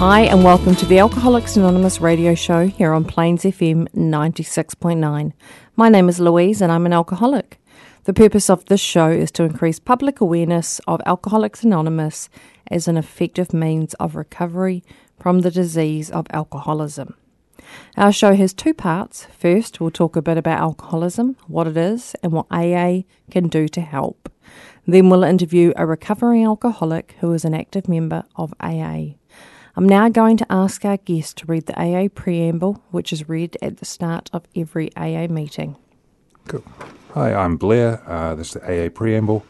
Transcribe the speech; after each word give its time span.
Hi, 0.00 0.20
and 0.20 0.42
welcome 0.42 0.74
to 0.76 0.86
the 0.86 0.98
Alcoholics 0.98 1.58
Anonymous 1.58 2.00
radio 2.00 2.34
show 2.34 2.66
here 2.66 2.94
on 2.94 3.04
Plains 3.04 3.42
FM 3.42 3.86
96.9. 3.88 5.32
My 5.76 5.88
name 5.90 6.08
is 6.08 6.18
Louise, 6.18 6.62
and 6.62 6.72
I'm 6.72 6.86
an 6.86 6.94
alcoholic. 6.94 7.60
The 8.04 8.14
purpose 8.14 8.48
of 8.48 8.64
this 8.64 8.80
show 8.80 9.10
is 9.10 9.30
to 9.32 9.42
increase 9.42 9.78
public 9.78 10.22
awareness 10.22 10.80
of 10.88 11.02
Alcoholics 11.04 11.64
Anonymous 11.64 12.30
as 12.70 12.88
an 12.88 12.96
effective 12.96 13.52
means 13.52 13.92
of 14.00 14.16
recovery 14.16 14.82
from 15.18 15.40
the 15.40 15.50
disease 15.50 16.10
of 16.10 16.26
alcoholism. 16.30 17.14
Our 17.98 18.10
show 18.10 18.34
has 18.34 18.54
two 18.54 18.72
parts. 18.72 19.26
First, 19.38 19.82
we'll 19.82 19.90
talk 19.90 20.16
a 20.16 20.22
bit 20.22 20.38
about 20.38 20.60
alcoholism, 20.60 21.36
what 21.46 21.66
it 21.66 21.76
is, 21.76 22.14
and 22.22 22.32
what 22.32 22.46
AA 22.50 23.02
can 23.30 23.48
do 23.48 23.68
to 23.68 23.82
help. 23.82 24.32
Then 24.86 25.10
we'll 25.10 25.24
interview 25.24 25.74
a 25.76 25.84
recovering 25.84 26.42
alcoholic 26.46 27.16
who 27.20 27.34
is 27.34 27.44
an 27.44 27.52
active 27.52 27.86
member 27.86 28.24
of 28.34 28.54
AA. 28.60 29.19
I'm 29.76 29.88
now 29.88 30.08
going 30.08 30.36
to 30.38 30.46
ask 30.50 30.84
our 30.84 30.96
guest 30.96 31.38
to 31.38 31.46
read 31.46 31.66
the 31.66 31.80
AA 31.80 32.08
preamble, 32.12 32.82
which 32.90 33.12
is 33.12 33.28
read 33.28 33.56
at 33.62 33.76
the 33.76 33.84
start 33.84 34.28
of 34.32 34.44
every 34.56 34.94
AA 34.96 35.28
meeting. 35.28 35.76
Cool. 36.48 36.64
Hi, 37.14 37.32
I'm 37.32 37.56
Blair. 37.56 38.02
Uh, 38.04 38.34
this 38.34 38.48
is 38.48 38.60
the 38.60 38.86
AA 38.86 38.88
preamble. 38.88 39.46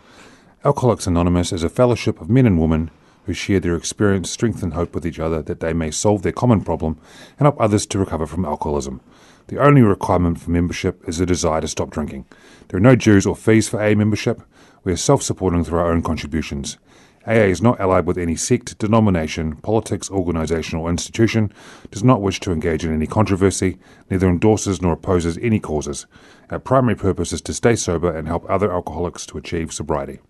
Alcoholics 0.62 1.06
Anonymous 1.06 1.52
is 1.52 1.62
a 1.62 1.70
fellowship 1.70 2.20
of 2.20 2.28
men 2.28 2.44
and 2.44 2.60
women 2.60 2.90
who 3.24 3.32
share 3.32 3.60
their 3.60 3.77
experience, 3.77 4.30
strength, 4.30 4.62
and 4.62 4.74
hope 4.74 4.94
with 4.94 5.06
each 5.06 5.18
other 5.18 5.40
that 5.40 5.60
they 5.60 5.72
may 5.72 5.90
solve 5.90 6.20
their 6.20 6.32
common 6.32 6.60
problem 6.60 6.98
and 7.38 7.46
help 7.46 7.58
others 7.58 7.86
to 7.86 7.98
recover 7.98 8.27
from 8.27 8.44
alcoholism. 8.44 9.00
The 9.46 9.58
only 9.58 9.80
requirement 9.80 10.38
for 10.38 10.50
membership 10.50 11.02
is 11.08 11.18
a 11.18 11.27
desire 11.27 11.62
to 11.62 11.68
stop 11.68 11.90
drinking. 11.90 12.27
There 12.68 12.77
are 12.77 12.82
no 12.82 12.94
dues 12.94 13.24
or 13.24 13.34
fees 13.34 13.70
for 13.70 13.82
AA 13.82 13.94
membership. 13.94 14.42
We 14.84 14.92
are 14.92 14.96
self 14.96 15.22
supporting 15.22 15.64
through 15.64 15.78
our 15.78 15.90
own 15.90 16.02
contributions. 16.02 16.77
AA 17.26 17.50
is 17.50 17.60
not 17.60 17.78
allied 17.78 18.06
with 18.06 18.16
any 18.16 18.34
sect, 18.34 18.78
denomination, 18.78 19.56
politics, 19.56 20.10
organisation, 20.10 20.78
or 20.78 20.88
institution, 20.88 21.52
does 21.90 22.02
not 22.02 22.22
wish 22.22 22.40
to 22.40 22.52
engage 22.52 22.84
in 22.84 22.94
any 22.94 23.06
controversy, 23.06 23.78
neither 24.08 24.28
endorses 24.28 24.80
nor 24.80 24.94
opposes 24.94 25.38
any 25.42 25.60
causes. 25.60 26.06
Our 26.48 26.58
primary 26.58 26.96
purpose 26.96 27.32
is 27.32 27.42
to 27.42 27.54
stay 27.54 27.77
sober 27.77 28.16
and 28.16 28.27
help 28.27 28.48
other 28.48 28.72
alcoholics 28.72 29.27
to 29.27 29.38
achieve 29.38 29.72
sobriety. 29.72 30.20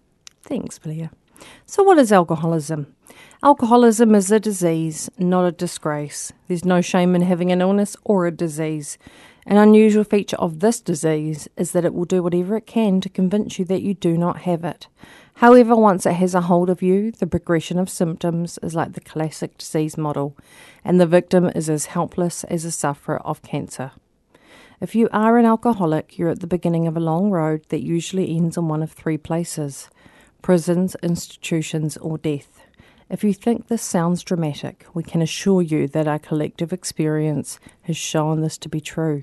Thanks, 0.42 0.78
Blair. 0.78 1.10
So, 1.64 1.82
what 1.84 1.98
is 1.98 2.12
alcoholism? 2.12 2.94
Alcoholism 3.42 4.14
is 4.14 4.30
a 4.30 4.40
disease, 4.40 5.08
not 5.16 5.46
a 5.46 5.52
disgrace. 5.52 6.32
There's 6.48 6.64
no 6.64 6.80
shame 6.80 7.14
in 7.14 7.22
having 7.22 7.50
an 7.52 7.62
illness 7.62 7.96
or 8.04 8.26
a 8.26 8.30
disease. 8.30 8.98
An 9.46 9.56
unusual 9.56 10.04
feature 10.04 10.36
of 10.36 10.60
this 10.60 10.80
disease 10.80 11.48
is 11.56 11.72
that 11.72 11.84
it 11.84 11.94
will 11.94 12.04
do 12.04 12.22
whatever 12.22 12.56
it 12.56 12.66
can 12.66 13.00
to 13.00 13.08
convince 13.08 13.58
you 13.58 13.64
that 13.66 13.82
you 13.82 13.94
do 13.94 14.18
not 14.18 14.40
have 14.40 14.64
it. 14.64 14.88
However, 15.40 15.74
once 15.74 16.04
it 16.04 16.12
has 16.16 16.34
a 16.34 16.42
hold 16.42 16.68
of 16.68 16.82
you, 16.82 17.12
the 17.12 17.26
progression 17.26 17.78
of 17.78 17.88
symptoms 17.88 18.58
is 18.62 18.74
like 18.74 18.92
the 18.92 19.00
classic 19.00 19.56
disease 19.56 19.96
model, 19.96 20.36
and 20.84 21.00
the 21.00 21.06
victim 21.06 21.46
is 21.54 21.70
as 21.70 21.86
helpless 21.86 22.44
as 22.44 22.66
a 22.66 22.70
sufferer 22.70 23.20
of 23.20 23.40
cancer. 23.40 23.92
If 24.82 24.94
you 24.94 25.08
are 25.14 25.38
an 25.38 25.46
alcoholic, 25.46 26.18
you're 26.18 26.28
at 26.28 26.40
the 26.40 26.46
beginning 26.46 26.86
of 26.86 26.94
a 26.94 27.00
long 27.00 27.30
road 27.30 27.64
that 27.70 27.82
usually 27.82 28.36
ends 28.36 28.58
in 28.58 28.68
one 28.68 28.82
of 28.82 28.92
three 28.92 29.16
places 29.16 29.88
prisons, 30.42 30.94
institutions, 31.02 31.96
or 31.96 32.18
death. 32.18 32.60
If 33.08 33.24
you 33.24 33.32
think 33.32 33.68
this 33.68 33.80
sounds 33.80 34.22
dramatic, 34.22 34.84
we 34.92 35.02
can 35.02 35.22
assure 35.22 35.62
you 35.62 35.88
that 35.88 36.06
our 36.06 36.18
collective 36.18 36.70
experience 36.70 37.58
has 37.84 37.96
shown 37.96 38.42
this 38.42 38.58
to 38.58 38.68
be 38.68 38.82
true. 38.82 39.22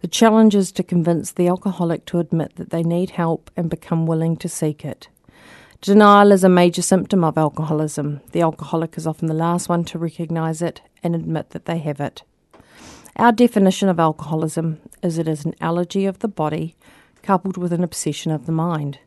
The 0.00 0.08
challenge 0.08 0.54
is 0.54 0.72
to 0.72 0.82
convince 0.82 1.30
the 1.30 1.48
alcoholic 1.48 2.06
to 2.06 2.20
admit 2.20 2.56
that 2.56 2.70
they 2.70 2.82
need 2.82 3.10
help 3.10 3.50
and 3.54 3.68
become 3.68 4.06
willing 4.06 4.38
to 4.38 4.48
seek 4.48 4.82
it. 4.82 5.08
Denial 5.86 6.32
is 6.32 6.42
a 6.42 6.48
major 6.48 6.82
symptom 6.82 7.22
of 7.22 7.38
alcoholism. 7.38 8.20
The 8.32 8.40
alcoholic 8.40 8.98
is 8.98 9.06
often 9.06 9.28
the 9.28 9.34
last 9.34 9.68
one 9.68 9.84
to 9.84 10.00
recognise 10.00 10.60
it 10.60 10.80
and 11.00 11.14
admit 11.14 11.50
that 11.50 11.66
they 11.66 11.78
have 11.78 12.00
it. 12.00 12.24
Our 13.14 13.30
definition 13.30 13.88
of 13.88 14.00
alcoholism 14.00 14.80
is 15.00 15.16
it 15.16 15.28
is 15.28 15.44
an 15.44 15.54
allergy 15.60 16.04
of 16.04 16.18
the 16.18 16.26
body 16.26 16.74
coupled 17.22 17.56
with 17.56 17.72
an 17.72 17.84
obsession 17.84 18.32
of 18.32 18.46
the 18.46 18.52
mind. 18.52 18.98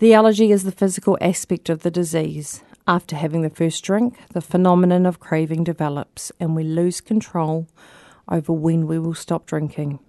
The 0.00 0.12
allergy 0.12 0.50
is 0.50 0.64
the 0.64 0.72
physical 0.72 1.16
aspect 1.20 1.68
of 1.68 1.82
the 1.82 1.92
disease. 1.92 2.64
After 2.88 3.14
having 3.14 3.42
the 3.42 3.48
first 3.48 3.84
drink, 3.84 4.18
the 4.32 4.40
phenomenon 4.40 5.06
of 5.06 5.20
craving 5.20 5.62
develops 5.62 6.32
and 6.40 6.56
we 6.56 6.64
lose 6.64 7.00
control 7.00 7.68
over 8.28 8.52
when 8.52 8.88
we 8.88 8.98
will 8.98 9.14
stop 9.14 9.46
drinking. 9.46 10.00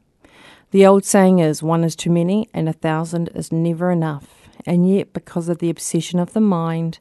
The 0.72 0.84
old 0.84 1.06
saying 1.06 1.38
is 1.38 1.62
one 1.62 1.84
is 1.84 1.96
too 1.96 2.10
many 2.10 2.50
and 2.56 2.68
a 2.68 2.74
thousand 2.74 3.30
is 3.36 3.52
never 3.52 3.92
enough 3.92 4.41
and 4.66 4.90
yet, 4.90 5.14
because 5.14 5.50
of 5.50 5.60
the 5.60 5.70
obsession 5.70 6.20
of 6.20 6.34
the 6.34 6.42
mind, 6.42 7.00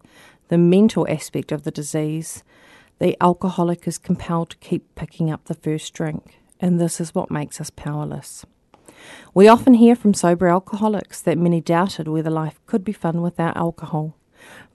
the 0.48 0.58
mental 0.58 1.06
aspect 1.08 1.52
of 1.52 1.62
the 1.62 1.70
disease, 1.70 2.42
the 2.98 3.16
alcoholic 3.22 3.86
is 3.86 3.98
compelled 3.98 4.50
to 4.50 4.56
keep 4.58 4.94
picking 4.94 5.30
up 5.30 5.44
the 5.44 5.54
first 5.54 5.94
drink, 5.94 6.40
and 6.60 6.80
this 6.80 7.00
is 7.00 7.14
what 7.14 7.30
makes 7.30 7.60
us 7.60 7.70
powerless. 7.70 8.44
We 9.32 9.48
often 9.48 9.74
hear 9.74 9.96
from 9.96 10.12
sober 10.14 10.48
alcoholics 10.48 11.22
that 11.22 11.38
many 11.38 11.60
doubted 11.60 12.08
whether 12.08 12.30
life 12.30 12.60
could 12.66 12.84
be 12.84 12.92
fun 12.92 13.22
without 13.22 13.56
alcohol. 13.56 14.16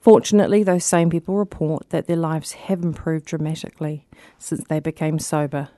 Fortunately, 0.00 0.62
those 0.62 0.84
same 0.84 1.10
people 1.10 1.36
report 1.36 1.90
that 1.90 2.06
their 2.06 2.16
lives 2.16 2.52
have 2.52 2.82
improved 2.82 3.26
dramatically 3.26 4.06
since 4.38 4.64
they 4.64 4.80
became 4.80 5.18
sober, 5.18 5.68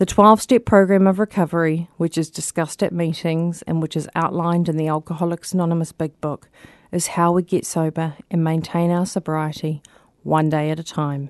the 0.00 0.06
12 0.06 0.40
step 0.40 0.64
program 0.64 1.06
of 1.06 1.18
recovery, 1.18 1.86
which 1.98 2.16
is 2.16 2.30
discussed 2.30 2.82
at 2.82 2.90
meetings 2.90 3.60
and 3.66 3.82
which 3.82 3.94
is 3.94 4.08
outlined 4.14 4.66
in 4.66 4.78
the 4.78 4.88
Alcoholics 4.88 5.52
Anonymous 5.52 5.92
Big 5.92 6.18
Book, 6.22 6.48
is 6.90 7.08
how 7.08 7.32
we 7.32 7.42
get 7.42 7.66
sober 7.66 8.14
and 8.30 8.42
maintain 8.42 8.90
our 8.90 9.04
sobriety 9.04 9.82
one 10.22 10.48
day 10.48 10.70
at 10.70 10.80
a 10.80 10.82
time. 10.82 11.28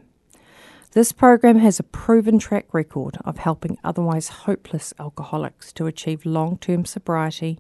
This 0.92 1.10
program 1.10 1.58
has 1.58 1.80
a 1.80 1.82
proven 1.82 2.38
track 2.38 2.72
record 2.72 3.18
of 3.24 3.38
helping 3.38 3.76
otherwise 3.82 4.28
hopeless 4.28 4.94
alcoholics 5.00 5.72
to 5.72 5.88
achieve 5.88 6.24
long 6.24 6.56
term 6.56 6.84
sobriety 6.84 7.58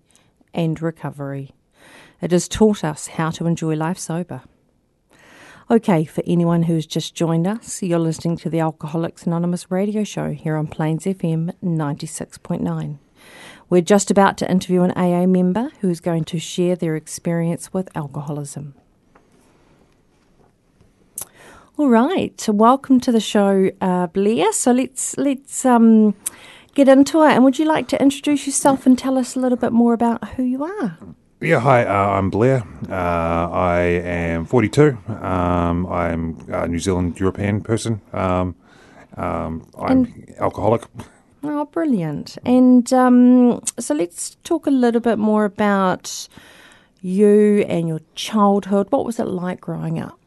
and 0.54 0.80
recovery. 0.80 1.50
It 2.22 2.30
has 2.30 2.46
taught 2.46 2.84
us 2.84 3.08
how 3.08 3.30
to 3.30 3.46
enjoy 3.46 3.74
life 3.74 3.98
sober. 3.98 4.42
Okay, 5.70 6.04
for 6.04 6.24
anyone 6.26 6.64
who's 6.64 6.84
just 6.84 7.14
joined 7.14 7.46
us, 7.46 7.80
you're 7.80 8.00
listening 8.00 8.36
to 8.38 8.50
the 8.50 8.58
Alcoholics 8.58 9.24
Anonymous 9.24 9.70
radio 9.70 10.02
show 10.02 10.32
here 10.32 10.56
on 10.56 10.66
Plains 10.66 11.04
FM 11.04 11.52
96.9. 11.62 12.98
We're 13.68 13.80
just 13.80 14.10
about 14.10 14.36
to 14.38 14.50
interview 14.50 14.82
an 14.82 14.90
AA 14.96 15.26
member 15.26 15.70
who's 15.80 16.00
going 16.00 16.24
to 16.24 16.40
share 16.40 16.74
their 16.74 16.96
experience 16.96 17.72
with 17.72 17.88
alcoholism. 17.96 18.74
All 21.76 21.88
right, 21.88 22.44
welcome 22.48 22.98
to 22.98 23.12
the 23.12 23.20
show, 23.20 23.70
uh, 23.80 24.08
Blair. 24.08 24.52
So 24.52 24.72
let's 24.72 25.16
let's 25.18 25.64
um, 25.64 26.16
get 26.74 26.88
into 26.88 27.22
it. 27.22 27.30
And 27.30 27.44
would 27.44 27.60
you 27.60 27.64
like 27.64 27.86
to 27.88 28.02
introduce 28.02 28.44
yourself 28.44 28.86
and 28.86 28.98
tell 28.98 29.16
us 29.16 29.36
a 29.36 29.38
little 29.38 29.56
bit 29.56 29.72
more 29.72 29.92
about 29.92 30.30
who 30.30 30.42
you 30.42 30.64
are? 30.64 30.98
Yeah, 31.42 31.60
hi, 31.60 31.86
uh, 31.86 32.18
I'm 32.18 32.28
Blair. 32.28 32.64
Uh, 32.86 32.92
I 32.92 33.80
am 33.80 34.44
42. 34.44 34.98
Um, 35.08 35.86
I'm 35.86 36.36
a 36.48 36.68
New 36.68 36.78
Zealand 36.78 37.18
European 37.18 37.62
person. 37.62 38.02
Um, 38.12 38.54
um, 39.16 39.66
I'm 39.78 40.04
and, 40.04 40.34
alcoholic. 40.38 40.82
Oh, 41.42 41.64
brilliant. 41.64 42.36
And 42.44 42.92
um, 42.92 43.62
so 43.78 43.94
let's 43.94 44.36
talk 44.44 44.66
a 44.66 44.70
little 44.70 45.00
bit 45.00 45.18
more 45.18 45.46
about 45.46 46.28
you 47.00 47.64
and 47.66 47.88
your 47.88 48.02
childhood. 48.14 48.88
What 48.90 49.06
was 49.06 49.18
it 49.18 49.24
like 49.26 49.62
growing 49.62 49.98
up? 49.98 50.20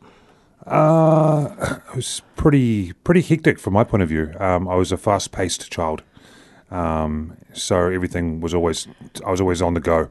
Uh, 0.66 1.78
it 1.90 1.96
was 1.96 2.24
pretty 2.36 2.94
pretty 3.04 3.22
hectic 3.22 3.60
from 3.60 3.74
my 3.74 3.84
point 3.84 4.02
of 4.02 4.10
view. 4.10 4.34
Um, 4.40 4.68
I 4.68 4.74
was 4.74 4.92
a 4.92 4.98
fast 4.98 5.32
paced 5.32 5.70
child, 5.70 6.02
um, 6.72 7.38
so 7.54 7.92
everything 7.92 8.42
was 8.42 8.56
always 8.56 8.88
I 9.24 9.30
was 9.30 9.40
always 9.40 9.62
on 9.62 9.76
the 9.76 9.80
go. 9.80 10.10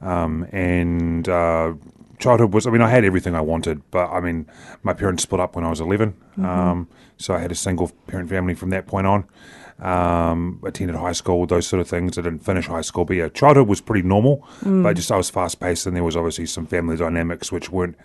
Um, 0.00 0.46
and 0.52 1.28
uh, 1.28 1.74
childhood 2.18 2.52
was, 2.52 2.66
I 2.66 2.70
mean, 2.70 2.82
I 2.82 2.88
had 2.88 3.04
everything 3.04 3.34
I 3.34 3.40
wanted, 3.40 3.82
but 3.90 4.08
I 4.10 4.20
mean, 4.20 4.46
my 4.82 4.92
parents 4.92 5.22
split 5.22 5.40
up 5.40 5.56
when 5.56 5.64
I 5.64 5.70
was 5.70 5.80
11. 5.80 6.12
Mm-hmm. 6.12 6.44
Um, 6.44 6.88
so 7.18 7.34
I 7.34 7.38
had 7.38 7.50
a 7.50 7.54
single 7.54 7.90
parent 8.06 8.28
family 8.28 8.54
from 8.54 8.70
that 8.70 8.86
point 8.86 9.06
on. 9.06 9.24
Um, 9.78 10.60
attended 10.64 10.96
high 10.96 11.12
school, 11.12 11.46
those 11.46 11.66
sort 11.66 11.80
of 11.80 11.88
things. 11.88 12.16
I 12.16 12.22
didn't 12.22 12.44
finish 12.44 12.66
high 12.66 12.80
school, 12.80 13.04
but 13.04 13.16
yeah, 13.16 13.28
childhood 13.28 13.68
was 13.68 13.82
pretty 13.82 14.06
normal, 14.06 14.46
mm. 14.62 14.82
but 14.82 14.96
just 14.96 15.12
I 15.12 15.18
was 15.18 15.28
fast 15.28 15.60
paced 15.60 15.86
and 15.86 15.94
there 15.94 16.04
was 16.04 16.16
obviously 16.16 16.46
some 16.46 16.66
family 16.66 16.96
dynamics 16.96 17.52
which 17.52 17.70
weren't 17.70 17.96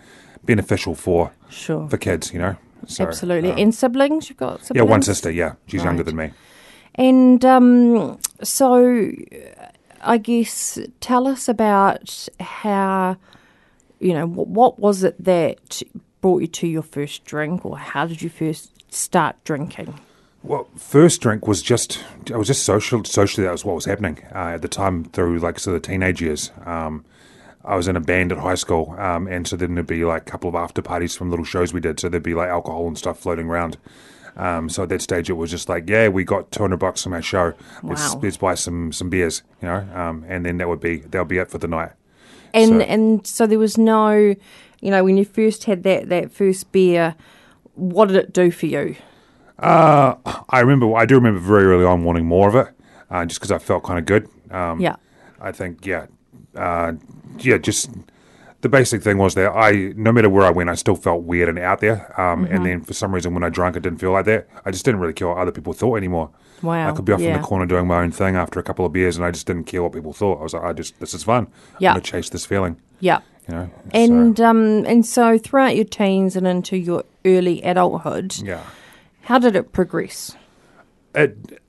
beneficial 0.44 0.94
for 0.94 1.32
sure. 1.48 1.88
for 1.88 1.96
kids, 1.96 2.32
you 2.32 2.38
know. 2.38 2.56
So, 2.86 3.06
Absolutely. 3.06 3.52
um, 3.52 3.58
and 3.58 3.74
siblings? 3.74 4.28
You've 4.28 4.38
got 4.38 4.60
yeah, 4.74 4.82
one 4.82 5.02
sister. 5.02 5.30
Yeah, 5.30 5.54
she's 5.66 5.84
younger 5.84 6.02
than 6.02 6.16
me. 6.16 6.32
And 6.96 7.44
um, 7.44 8.18
so, 8.42 9.10
I 10.02 10.18
guess, 10.18 10.78
tell 11.00 11.26
us 11.26 11.48
about 11.48 12.28
how, 12.40 13.16
you 14.00 14.12
know, 14.14 14.26
what, 14.26 14.78
was 14.78 15.02
it 15.02 15.22
that 15.24 15.82
brought 16.20 16.42
you 16.42 16.48
to 16.48 16.66
your 16.66 16.82
first 16.82 17.24
drink, 17.24 17.64
or 17.64 17.78
how 17.78 18.06
did 18.06 18.22
you 18.22 18.28
first 18.28 18.92
start 18.92 19.36
drinking? 19.44 20.00
Well, 20.42 20.68
first 20.76 21.20
drink 21.20 21.46
was 21.46 21.62
just 21.62 22.02
I 22.32 22.36
was 22.36 22.48
just 22.48 22.64
social. 22.64 23.04
Socially, 23.04 23.44
that 23.44 23.52
was 23.52 23.64
what 23.64 23.76
was 23.76 23.84
happening 23.84 24.24
uh, 24.34 24.54
at 24.54 24.62
the 24.62 24.68
time 24.68 25.04
through 25.04 25.38
like 25.38 25.58
sort 25.58 25.76
of 25.76 25.82
teenage 25.82 26.20
years. 26.20 26.50
Um, 26.66 27.04
I 27.64 27.76
was 27.76 27.86
in 27.86 27.94
a 27.94 28.00
band 28.00 28.32
at 28.32 28.38
high 28.38 28.56
school, 28.56 28.96
um, 28.98 29.28
and 29.28 29.46
so 29.46 29.56
then 29.56 29.74
there'd 29.74 29.86
be 29.86 30.04
like 30.04 30.22
a 30.22 30.30
couple 30.30 30.48
of 30.48 30.56
after 30.56 30.82
parties 30.82 31.14
from 31.14 31.30
little 31.30 31.44
shows 31.44 31.72
we 31.72 31.80
did. 31.80 32.00
So 32.00 32.08
there'd 32.08 32.24
be 32.24 32.34
like 32.34 32.48
alcohol 32.48 32.88
and 32.88 32.98
stuff 32.98 33.20
floating 33.20 33.46
around. 33.46 33.76
Um, 34.36 34.68
so 34.70 34.84
at 34.84 34.88
that 34.88 35.02
stage, 35.02 35.28
it 35.28 35.34
was 35.34 35.50
just 35.50 35.68
like, 35.68 35.88
yeah, 35.88 36.08
we 36.08 36.24
got 36.24 36.50
two 36.50 36.62
hundred 36.62 36.78
bucks 36.78 37.02
from 37.02 37.12
our 37.12 37.22
show. 37.22 37.52
Let's, 37.82 38.14
Wow. 38.14 38.20
let's 38.22 38.36
buy 38.38 38.54
some 38.54 38.90
some 38.92 39.10
beers, 39.10 39.42
you 39.60 39.68
know. 39.68 39.86
Um, 39.94 40.24
and 40.26 40.44
then 40.46 40.56
that 40.58 40.68
would 40.68 40.80
be 40.80 40.98
that'll 40.98 41.24
be 41.26 41.38
it 41.38 41.50
for 41.50 41.58
the 41.58 41.68
night. 41.68 41.92
And 42.54 42.70
So- 42.70 42.80
and 42.80 43.26
so 43.26 43.46
there 43.46 43.58
was 43.58 43.76
no, 43.78 44.12
you 44.80 44.90
know, 44.90 45.04
when 45.04 45.16
you 45.16 45.24
first 45.24 45.64
had 45.64 45.82
that 45.84 46.08
that 46.08 46.32
first 46.32 46.72
beer, 46.72 47.14
what 47.74 48.08
did 48.08 48.16
it 48.16 48.32
do 48.32 48.50
for 48.50 48.66
you? 48.66 48.96
Uh, 49.58 50.14
I 50.48 50.60
remember, 50.60 50.94
I 50.96 51.04
do 51.06 51.14
remember 51.16 51.38
very 51.40 51.64
early 51.66 51.84
on 51.84 52.02
wanting 52.04 52.26
more 52.26 52.48
of 52.48 52.54
it, 52.56 52.68
uh, 53.10 53.24
just 53.26 53.38
because 53.40 53.52
I 53.52 53.58
felt 53.58 53.84
kind 53.84 53.98
of 53.98 54.06
good. 54.06 54.28
Um, 54.50 54.80
Yeah. 54.80 54.96
I 55.40 55.52
think, 55.52 55.86
yeah, 55.86 56.06
uh, 56.56 56.92
yeah, 57.38 57.58
just 57.58 57.90
the 58.62 58.68
basic 58.68 59.02
thing 59.02 59.18
was 59.18 59.34
that 59.34 59.50
I, 59.50 59.92
no 59.96 60.12
matter 60.12 60.30
where 60.30 60.46
I 60.46 60.50
went, 60.50 60.70
I 60.70 60.74
still 60.74 60.94
felt 60.94 61.24
weird 61.24 61.48
and 61.48 61.58
out 61.58 61.80
there. 61.80 62.18
Um, 62.20 62.32
Mm-hmm. 62.42 62.54
And 62.54 62.66
then 62.66 62.80
for 62.80 62.94
some 62.94 63.14
reason, 63.14 63.34
when 63.34 63.44
I 63.44 63.50
drank, 63.50 63.76
it 63.76 63.82
didn't 63.82 63.98
feel 63.98 64.12
like 64.12 64.24
that. 64.24 64.48
I 64.64 64.70
just 64.70 64.84
didn't 64.84 65.00
really 65.00 65.12
care 65.12 65.28
what 65.28 65.38
other 65.38 65.52
people 65.52 65.72
thought 65.72 65.96
anymore. 65.96 66.30
Wow, 66.62 66.88
I 66.88 66.92
could 66.92 67.04
be 67.04 67.12
off 67.12 67.20
in 67.20 67.32
the 67.32 67.40
corner 67.40 67.66
doing 67.66 67.86
my 67.86 68.02
own 68.02 68.12
thing 68.12 68.36
after 68.36 68.60
a 68.60 68.62
couple 68.62 68.86
of 68.86 68.92
beers, 68.92 69.16
and 69.16 69.24
I 69.26 69.32
just 69.32 69.46
didn't 69.46 69.64
care 69.64 69.82
what 69.82 69.92
people 69.92 70.12
thought. 70.12 70.38
I 70.38 70.42
was 70.44 70.54
like, 70.54 70.62
I 70.62 70.72
just, 70.72 70.98
this 71.00 71.12
is 71.12 71.24
fun. 71.24 71.48
Yeah. 71.78 71.90
I'm 71.90 71.94
gonna 71.96 72.04
chase 72.04 72.28
this 72.30 72.46
feeling. 72.46 72.76
Yeah. 73.00 73.20
You 73.48 73.54
know. 73.54 73.70
And 73.92 74.36
so, 74.36 74.44
um 74.44 74.86
and 74.86 75.04
so 75.04 75.38
throughout 75.38 75.74
your 75.74 75.84
teens 75.84 76.36
and 76.36 76.46
into 76.46 76.76
your 76.76 77.04
early 77.24 77.62
adulthood, 77.62 78.36
yeah. 78.38 78.62
how 79.22 79.38
did 79.40 79.56
it 79.56 79.72
progress? 79.72 80.36
it 81.14 81.61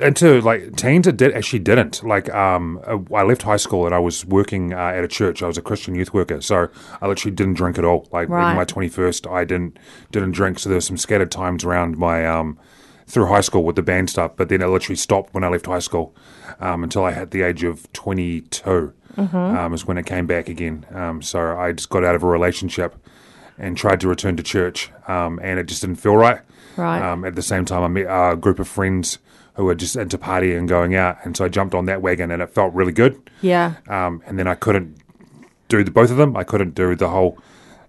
into 0.00 0.40
like 0.40 0.76
teens 0.76 1.06
it 1.06 1.16
did 1.16 1.32
actually 1.34 1.58
didn't. 1.60 2.02
Like 2.02 2.32
um 2.34 2.80
uh, 2.86 2.98
i 3.14 3.22
left 3.22 3.42
high 3.42 3.56
school 3.56 3.86
and 3.86 3.94
i 3.94 3.98
was 3.98 4.24
working 4.24 4.72
uh, 4.72 4.78
at 4.98 5.04
a 5.04 5.08
church. 5.08 5.42
I 5.42 5.46
was 5.46 5.58
a 5.58 5.62
christian 5.62 5.94
youth 5.94 6.12
worker 6.14 6.40
so 6.40 6.68
i 7.00 7.06
literally 7.06 7.34
didn't 7.34 7.54
drink 7.54 7.78
at 7.78 7.84
all. 7.84 8.08
Like 8.12 8.28
Right. 8.28 8.54
my 8.54 8.64
21st 8.64 9.30
i 9.30 9.44
didn't 9.44 9.78
didn't 10.10 10.32
drink. 10.32 10.58
So 10.58 10.68
there 10.68 10.76
was 10.76 10.86
some 10.86 10.96
scattered 10.96 11.30
times 11.30 11.64
around 11.64 11.96
my 11.98 12.26
um 12.26 12.58
through 13.06 13.26
high 13.26 13.40
school 13.42 13.64
with 13.64 13.76
the 13.76 13.82
band 13.82 14.08
stuff 14.10 14.32
but 14.36 14.48
then 14.48 14.62
it 14.62 14.66
literally 14.68 14.96
stopped 14.96 15.34
when 15.34 15.44
i 15.44 15.48
left 15.48 15.66
high 15.66 15.80
school 15.80 16.14
um, 16.60 16.82
until 16.84 17.04
i 17.04 17.12
hit 17.12 17.30
the 17.30 17.42
age 17.42 17.62
of 17.64 17.92
22 17.92 18.92
um, 19.18 19.74
is 19.74 19.84
when 19.86 19.98
it 19.98 20.06
came 20.06 20.26
back 20.26 20.48
again. 20.48 20.86
Um, 20.94 21.20
so 21.22 21.38
i 21.58 21.72
just 21.72 21.90
got 21.90 22.04
out 22.04 22.14
of 22.14 22.22
a 22.22 22.26
relationship 22.26 22.94
and 23.58 23.76
tried 23.76 24.00
to 24.00 24.08
return 24.08 24.36
to 24.36 24.42
church 24.42 24.90
um, 25.08 25.38
and 25.42 25.58
it 25.58 25.66
just 25.66 25.82
didn't 25.82 25.96
feel 26.00 26.16
right. 26.16 26.40
Right. 26.76 27.02
um, 27.02 27.24
at 27.26 27.34
the 27.34 27.42
same 27.42 27.66
time, 27.66 27.82
I 27.82 27.88
met 27.88 28.06
a 28.08 28.34
group 28.34 28.58
of 28.58 28.66
friends 28.66 29.18
who 29.54 29.64
were 29.64 29.74
just 29.74 29.96
into 29.96 30.18
partying 30.18 30.58
and 30.58 30.68
going 30.68 30.94
out, 30.94 31.18
and 31.24 31.36
so 31.36 31.44
I 31.44 31.48
jumped 31.48 31.74
on 31.74 31.86
that 31.86 32.02
wagon, 32.02 32.30
and 32.30 32.42
it 32.42 32.50
felt 32.50 32.72
really 32.74 32.92
good. 32.92 33.30
Yeah. 33.40 33.74
Um, 33.88 34.22
and 34.26 34.38
then 34.38 34.46
I 34.46 34.54
couldn't 34.54 34.96
do 35.68 35.84
the 35.84 35.90
both 35.90 36.10
of 36.10 36.16
them. 36.16 36.36
I 36.36 36.44
couldn't 36.44 36.74
do 36.74 36.94
the 36.94 37.08
whole 37.08 37.38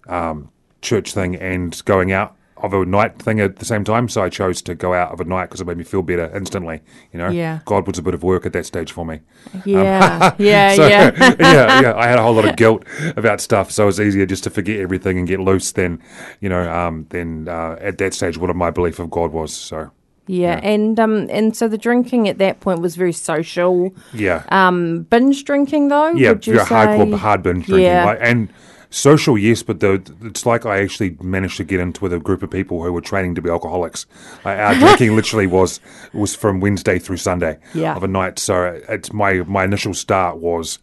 um, 0.08 0.50
church 0.82 1.12
thing 1.14 1.36
and 1.36 1.82
going 1.84 2.12
out 2.12 2.36
of 2.58 2.72
a 2.72 2.84
night 2.86 3.20
thing 3.20 3.40
at 3.40 3.56
the 3.56 3.64
same 3.64 3.84
time. 3.84 4.08
So 4.08 4.22
I 4.22 4.28
chose 4.30 4.62
to 4.62 4.74
go 4.74 4.94
out 4.94 5.12
of 5.12 5.20
a 5.20 5.24
night 5.24 5.46
because 5.46 5.60
it 5.60 5.66
made 5.66 5.76
me 5.76 5.84
feel 5.84 6.00
better 6.02 6.34
instantly. 6.34 6.80
You 7.12 7.18
know, 7.18 7.28
Yeah. 7.28 7.60
God 7.66 7.86
was 7.86 7.98
a 7.98 8.02
bit 8.02 8.14
of 8.14 8.22
work 8.22 8.46
at 8.46 8.52
that 8.54 8.64
stage 8.64 8.92
for 8.92 9.04
me. 9.04 9.20
Yeah. 9.66 10.34
yeah, 10.38 10.70
Um, 10.70 10.76
So, 10.76 10.86
yeah. 10.86 11.10
yeah, 11.40 11.80
yeah. 11.82 11.94
I 11.96 12.06
had 12.06 12.18
a 12.18 12.22
whole 12.22 12.32
lot 12.32 12.46
of 12.46 12.56
guilt 12.56 12.84
about 13.16 13.40
stuff, 13.42 13.70
so 13.70 13.82
it 13.82 13.86
was 13.86 14.00
easier 14.00 14.24
just 14.24 14.44
to 14.44 14.50
forget 14.50 14.80
everything 14.80 15.18
and 15.18 15.26
get 15.28 15.40
loose 15.40 15.72
than, 15.72 16.00
you 16.40 16.48
know, 16.48 16.70
um, 16.72 17.06
than 17.10 17.48
uh, 17.48 17.76
at 17.80 17.98
that 17.98 18.14
stage 18.14 18.38
what 18.38 18.54
my 18.56 18.70
belief 18.70 18.98
of 18.98 19.10
God 19.10 19.32
was. 19.32 19.52
So, 19.52 19.90
Yeah, 20.26 20.58
and 20.62 20.98
um, 20.98 21.26
and 21.30 21.54
so 21.56 21.68
the 21.68 21.76
drinking 21.78 22.28
at 22.28 22.38
that 22.38 22.60
point 22.60 22.80
was 22.80 22.96
very 22.96 23.12
social. 23.12 23.94
yeah, 24.14 24.42
Um, 24.48 25.02
binge 25.10 25.44
drinking 25.44 25.88
though. 25.88 26.12
yeah, 26.12 26.30
would 26.30 26.46
you 26.46 26.54
very 26.54 26.66
hardcore, 26.66 27.18
hard 27.18 27.42
binge 27.42 27.66
drinking, 27.66 27.84
Yeah. 27.84 28.04
like, 28.06 28.18
and 28.22 28.48
social, 28.88 29.36
yes, 29.36 29.62
but 29.62 29.80
the, 29.80 30.00
it's 30.22 30.46
like 30.46 30.64
I 30.64 30.80
actually 30.80 31.16
managed 31.20 31.56
to 31.58 31.64
get 31.64 31.78
into 31.80 32.00
with 32.00 32.12
a 32.12 32.18
group 32.18 32.42
of 32.42 32.50
people 32.50 32.82
who 32.82 32.92
were 32.92 33.00
training 33.02 33.34
to 33.34 33.42
be 33.42 33.50
alcoholics. 33.50 34.06
Like, 34.44 34.56
our 34.58 34.74
drinking 34.78 35.14
literally 35.14 35.46
was 35.46 35.78
was 36.14 36.34
from 36.34 36.60
Wednesday 36.60 36.98
through 36.98 37.18
Sunday 37.18 37.58
Yeah. 37.74 37.94
of 37.94 38.02
a 38.02 38.08
night. 38.08 38.38
So 38.38 38.80
it's 38.88 39.12
my 39.12 39.42
my 39.46 39.64
initial 39.64 39.92
start 39.94 40.38
was 40.38 40.78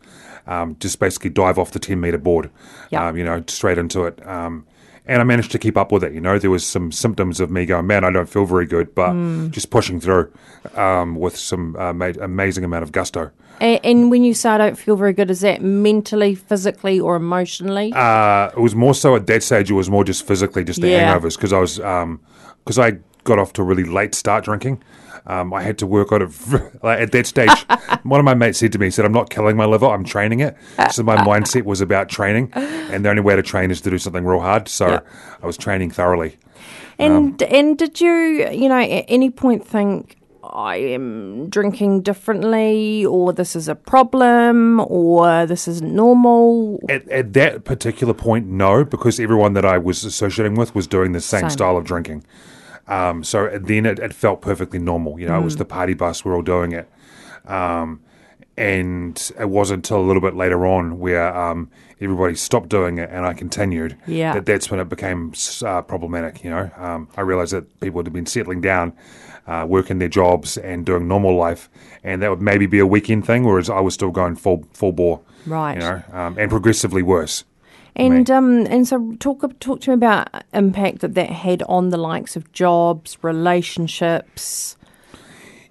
um, 0.46 0.76
just 0.80 1.00
basically 1.00 1.30
dive 1.32 1.58
off 1.58 1.72
the 1.72 1.80
ten 1.80 2.00
meter 2.00 2.18
board, 2.20 2.50
Yeah. 2.92 3.08
um, 3.08 3.18
you 3.18 3.24
know, 3.24 3.44
straight 3.48 3.78
into 3.80 4.06
it. 4.06 4.26
Um, 4.28 4.66
and 5.08 5.22
I 5.22 5.24
managed 5.24 5.52
to 5.52 5.60
keep 5.60 5.78
up 5.78 5.92
with 5.92 6.04
it. 6.04 6.14
You 6.14 6.22
know, 6.22 6.38
there 6.40 6.50
was 6.52 6.66
some 6.66 6.92
symptoms 6.92 7.40
of 7.40 7.50
me 7.50 7.66
going, 7.66 7.88
man, 7.88 8.04
I 8.04 8.12
don't 8.12 8.30
feel 8.30 8.46
very 8.46 8.66
good, 8.66 8.94
but 8.96 9.12
Mm. 9.14 9.52
just 9.52 9.70
pushing 9.70 10.00
through 10.00 10.32
um, 10.76 11.16
with 11.16 11.36
some 11.38 11.76
uh, 11.76 11.92
ma- 11.94 12.12
amazing 12.22 12.64
amount 12.64 12.84
of 12.84 12.92
gusto. 12.92 13.32
And, 13.60 13.80
and 13.84 14.12
when 14.12 14.24
you 14.24 14.34
say 14.34 14.50
I 14.50 14.58
don't 14.58 14.78
feel 14.78 14.96
very 14.96 15.14
good, 15.14 15.30
is 15.32 15.42
that 15.42 15.62
mentally, 15.62 16.36
physically, 16.36 17.00
or 17.00 17.16
emotionally? 17.16 17.92
Uh, 17.96 18.50
it 18.56 18.60
was 18.60 18.76
more 18.76 18.94
so 18.94 19.16
at 19.16 19.28
that 19.28 19.44
stage. 19.44 19.70
It 19.72 19.76
was 19.76 19.90
more 19.90 20.04
just 20.04 20.26
physically, 20.26 20.64
just 20.64 20.82
the 20.82 20.90
Yeah. 20.90 21.14
hangovers, 21.14 21.36
because 21.36 21.54
I 21.54 21.60
was 21.60 21.78
because 22.64 22.78
I 22.80 22.98
got 23.24 23.38
off 23.40 23.54
to 23.54 23.62
a 23.62 23.66
really 23.66 23.84
late 23.84 24.16
start 24.16 24.46
drinking. 24.46 24.82
Um, 25.28 25.54
I 25.54 25.62
had 25.62 25.78
to 25.80 25.88
work 25.88 26.12
on 26.12 26.22
it 26.24 26.32
like, 26.84 27.00
at 27.00 27.12
that 27.12 27.28
stage. 27.28 27.50
one 28.04 28.20
of 28.20 28.26
my 28.26 28.34
mates 28.34 28.58
said 28.60 28.72
to 28.74 28.80
me, 28.80 28.88
he 28.88 28.92
"said 28.92 29.06
I'm 29.06 29.12
not 29.14 29.30
killing 29.30 29.56
my 29.56 29.66
liver, 29.66 29.86
I'm 29.88 30.04
training 30.04 30.40
it." 30.40 30.56
So 30.92 31.04
my 31.04 31.18
mindset 31.32 31.64
was 31.66 31.82
about 31.82 32.10
training, 32.10 32.52
and 32.54 33.06
the 33.06 33.10
only 33.10 33.22
way 33.22 33.36
to 33.36 33.44
train 33.44 33.72
is 33.72 33.82
to 33.82 33.90
do 33.90 33.98
something 33.98 34.26
real 34.26 34.40
hard. 34.42 34.68
So 34.68 34.88
Yeah. 34.88 35.00
I 35.42 35.46
was 35.46 35.58
training 35.58 35.92
thoroughly. 35.92 36.38
and 37.00 37.42
and 37.44 37.78
did 37.78 38.02
you, 38.02 38.12
you 38.52 38.68
know, 38.70 38.80
at 38.80 39.06
any 39.08 39.30
point 39.30 39.66
think 39.68 40.18
I 40.44 40.78
am 40.78 41.50
drinking 41.50 42.02
differently, 42.02 43.06
or 43.06 43.32
this 43.32 43.56
is 43.56 43.68
a 43.68 43.76
problem, 43.76 44.80
or 44.88 45.46
this 45.46 45.68
isn't 45.68 45.94
normal? 45.96 46.80
At, 46.90 47.08
at 47.10 47.34
that 47.34 47.64
particular 47.64 48.14
point, 48.16 48.48
no, 48.48 48.84
because 48.84 49.20
everyone 49.20 49.54
that 49.54 49.66
I 49.66 49.78
was 49.78 50.04
associating 50.04 50.56
with 50.56 50.74
was 50.76 50.88
doing 50.88 51.12
the 51.12 51.22
same, 51.22 51.42
Same. 51.42 51.50
style 51.52 51.78
of 51.78 51.84
drinking. 51.86 52.24
Um, 52.88 53.24
so 53.24 53.50
then 53.58 53.86
it, 53.86 54.00
it 54.00 54.14
felt 54.14 54.42
perfectly 54.42 54.80
normal. 54.80 55.20
You 55.20 55.28
know, 55.28 55.40
it 55.40 55.44
was 55.44 55.58
the 55.58 55.66
party 55.66 55.94
bus, 55.94 56.26
we're 56.26 56.36
all 56.36 56.42
doing 56.42 56.72
it. 56.74 56.90
Um, 57.46 58.02
and 58.58 59.32
it 59.40 59.50
wasn't 59.50 59.78
until 59.78 60.02
a 60.02 60.06
little 60.06 60.22
bit 60.22 60.36
later 60.36 60.66
on 60.66 61.00
where 61.00 61.36
um, 61.36 61.70
everybody 62.02 62.36
stopped 62.36 62.70
doing 62.70 62.98
it 62.98 63.10
and 63.10 63.26
I 63.26 63.34
continued. 63.34 63.98
Yeah. 64.06 64.34
That 64.34 64.46
that's 64.46 64.70
when 64.70 64.80
it 64.80 64.90
became 64.90 65.34
uh, 65.64 65.82
problematic. 65.84 66.44
You 66.44 66.50
know, 66.50 66.72
um, 66.76 67.08
I 67.16 67.22
realized 67.22 67.54
that 67.54 67.80
people 67.80 68.04
had 68.04 68.12
been 68.12 68.26
settling 68.26 68.62
down, 68.62 68.94
uh, 69.48 69.66
working 69.68 70.00
their 70.00 70.10
jobs 70.10 70.58
and 70.58 70.86
doing 70.86 71.08
normal 71.08 71.36
life, 71.36 71.70
and 72.04 72.22
that 72.22 72.30
would 72.30 72.42
maybe 72.42 72.66
be 72.66 72.80
a 72.80 72.86
weekend 72.86 73.26
thing, 73.26 73.46
whereas 73.46 73.70
I 73.70 73.80
was 73.80 73.94
still 73.94 74.12
going 74.12 74.36
full 74.36 74.66
full 74.74 74.92
bore. 74.92 75.22
Right. 75.46 75.76
You 75.76 75.80
know, 75.80 76.04
um, 76.12 76.36
and 76.38 76.52
progressively 76.52 77.02
worse. 77.02 77.46
And 77.96 78.30
um, 78.32 78.66
and 78.68 78.88
so 78.88 79.16
talk 79.20 79.42
talk 79.60 79.82
to 79.82 79.90
me 79.90 79.94
about 79.96 80.30
impact 80.54 81.00
that 81.00 81.14
that 81.16 81.30
had 81.30 81.64
on 81.64 81.90
the 81.90 81.98
likes 81.98 82.36
of 82.36 82.52
jobs, 82.54 83.18
relationships. 83.22 84.78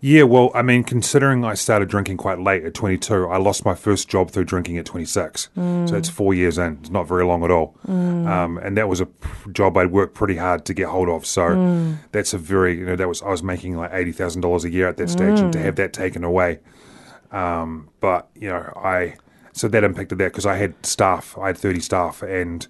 Yeah, 0.03 0.23
well, 0.23 0.51
I 0.55 0.63
mean, 0.63 0.83
considering 0.83 1.45
I 1.45 1.53
started 1.53 1.91
drinking 1.91 2.17
quite 2.17 2.39
late 2.39 2.65
at 2.65 2.73
22, 2.73 3.29
I 3.29 3.37
lost 3.37 3.67
my 3.67 3.75
first 3.75 4.09
job 4.09 4.31
through 4.31 4.45
drinking 4.45 4.79
at 4.79 4.87
26. 4.87 5.51
So 5.55 5.95
it's 5.95 6.09
four 6.09 6.33
years 6.33 6.57
in. 6.57 6.79
It's 6.81 6.89
not 6.89 7.07
very 7.07 7.23
long 7.23 7.45
at 7.45 7.51
all. 7.51 7.77
Um, 7.87 8.57
and 8.63 8.79
that 8.79 8.89
was 8.89 9.01
a 9.01 9.07
p- 9.07 9.29
job 9.53 9.77
I'd 9.77 9.91
worked 9.91 10.15
pretty 10.15 10.37
hard 10.37 10.65
to 10.67 10.73
get 10.75 10.89
hold 10.89 11.11
of. 11.11 11.27
So 11.27 11.97
that's 12.13 12.33
a 12.33 12.39
very, 12.39 12.79
you 12.79 12.87
know, 12.87 12.97
that 12.97 13.09
was, 13.09 13.21
I 13.21 13.29
was 13.29 13.43
making 13.43 13.77
like 13.77 13.93
$80,000 13.93 14.65
a 14.65 14.71
year 14.71 14.89
at 14.89 14.97
that 14.97 15.11
stage. 15.11 15.39
And 15.41 15.53
to 15.53 15.59
have 15.59 15.77
that 15.77 15.93
taken 15.93 16.25
away, 16.25 16.61
um, 17.31 17.91
but, 18.01 18.31
you 18.35 18.49
know, 18.49 18.73
I, 18.83 19.17
so 19.61 19.69
that 19.69 19.85
impacted 19.85 20.17
that 20.17 20.33
because 20.33 20.47
I 20.47 20.57
had 20.57 20.75
staff, 20.87 21.37
I 21.37 21.49
had 21.49 21.59
30 21.59 21.81
staff 21.81 22.23
and 22.23 22.67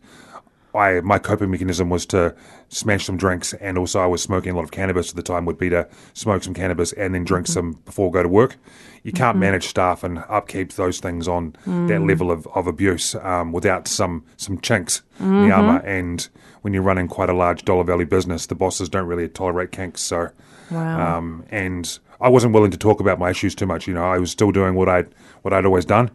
I 0.74 1.00
my 1.00 1.18
coping 1.20 1.48
mechanism 1.50 1.88
was 1.88 2.04
to 2.06 2.34
smash 2.68 3.04
some 3.06 3.16
drinks, 3.16 3.52
and 3.54 3.78
also 3.78 4.00
I 4.00 4.06
was 4.06 4.22
smoking 4.22 4.52
a 4.52 4.56
lot 4.56 4.64
of 4.64 4.72
cannabis 4.72 5.10
at 5.10 5.16
the 5.16 5.22
time. 5.22 5.44
Would 5.44 5.58
be 5.58 5.70
to 5.70 5.88
smoke 6.14 6.42
some 6.42 6.54
cannabis 6.54 6.92
and 6.92 7.14
then 7.14 7.24
drink 7.24 7.46
some 7.46 7.72
before 7.84 8.10
go 8.10 8.22
to 8.24 8.28
work. 8.28 8.56
You 9.04 9.12
can't 9.12 9.38
manage 9.38 9.66
staff 9.68 10.02
and 10.04 10.18
upkeep 10.28 10.72
those 10.72 10.98
things 11.00 11.26
on 11.28 11.54
that 11.66 12.02
level 12.02 12.30
of, 12.30 12.46
of 12.54 12.66
abuse 12.66 13.14
um, 13.14 13.52
without 13.52 13.86
some 13.88 14.24
some 14.36 14.58
chinks 14.60 15.02
in 15.20 15.42
the 15.48 15.50
armor. 15.52 15.78
And 15.86 16.28
when 16.62 16.74
you're 16.74 16.82
running 16.82 17.06
quite 17.08 17.30
a 17.30 17.34
large 17.34 17.64
dollar 17.64 17.84
value 17.84 18.06
business, 18.06 18.46
the 18.46 18.54
bosses 18.56 18.88
don't 18.88 19.06
really 19.06 19.28
tolerate 19.28 19.70
kinks. 19.72 20.00
So, 20.02 20.30
Wow. 20.70 21.18
um, 21.18 21.44
and 21.50 21.98
I 22.20 22.28
wasn't 22.28 22.52
willing 22.52 22.70
to 22.72 22.76
talk 22.78 23.00
about 23.00 23.18
my 23.18 23.30
issues 23.30 23.54
too 23.54 23.66
much. 23.66 23.88
You 23.88 23.94
know, 23.94 24.04
I 24.04 24.18
was 24.18 24.30
still 24.30 24.52
doing 24.52 24.74
what 24.74 24.88
I 24.88 25.04
what 25.42 25.52
I'd 25.52 25.66
always 25.66 25.84
done. 25.84 26.10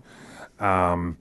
Um, 0.60 1.18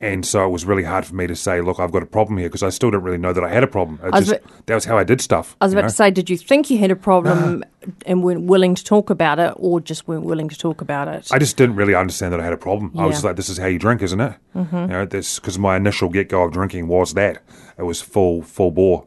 And 0.00 0.26
so 0.26 0.44
it 0.44 0.50
was 0.50 0.66
really 0.66 0.82
hard 0.82 1.06
for 1.06 1.14
me 1.14 1.26
to 1.26 1.36
say, 1.36 1.62
look, 1.62 1.78
I've 1.80 1.92
got 1.92 2.02
a 2.02 2.06
problem 2.06 2.36
here 2.36 2.48
because 2.48 2.62
I 2.62 2.68
still 2.68 2.90
didn't 2.90 3.04
really 3.04 3.16
know 3.16 3.32
that 3.32 3.42
I 3.42 3.48
had 3.48 3.62
a 3.62 3.66
problem. 3.66 4.00
It 4.04 4.12
I 4.12 4.18
was 4.18 4.28
just, 4.28 4.40
that 4.66 4.74
was 4.74 4.84
how 4.84 4.98
I 4.98 5.04
did 5.04 5.22
stuff. 5.22 5.56
I 5.62 5.64
was 5.64 5.72
about 5.72 5.82
know? 5.82 5.88
to 5.88 5.94
say, 5.94 6.10
did 6.10 6.28
you 6.28 6.36
think 6.36 6.68
you 6.68 6.76
had 6.76 6.90
a 6.90 6.96
problem 6.96 7.64
and 8.04 8.22
weren't 8.22 8.42
willing 8.42 8.74
to 8.74 8.84
talk 8.84 9.08
about 9.08 9.38
it, 9.38 9.54
or 9.56 9.80
just 9.80 10.06
weren't 10.06 10.24
willing 10.24 10.50
to 10.50 10.58
talk 10.58 10.82
about 10.82 11.08
it? 11.08 11.28
I 11.32 11.38
just 11.38 11.56
didn't 11.56 11.76
really 11.76 11.94
understand 11.94 12.34
that 12.34 12.40
I 12.40 12.44
had 12.44 12.52
a 12.52 12.58
problem. 12.58 12.92
I 12.98 13.06
was 13.06 13.14
just 13.14 13.24
like, 13.24 13.36
this 13.36 13.48
is 13.48 13.56
how 13.56 13.66
you 13.66 13.78
drink, 13.78 14.02
isn't 14.02 14.20
it? 14.20 14.34
Mm-hmm. 14.54 14.76
You 14.76 14.86
know, 14.88 15.06
because 15.06 15.58
my 15.58 15.76
initial 15.76 16.10
get 16.10 16.28
go 16.28 16.42
of 16.42 16.52
drinking 16.52 16.88
was 16.88 17.14
that 17.14 17.42
it 17.78 17.84
was 17.84 18.02
full 18.02 18.42
full 18.42 18.72
bore. 18.72 19.06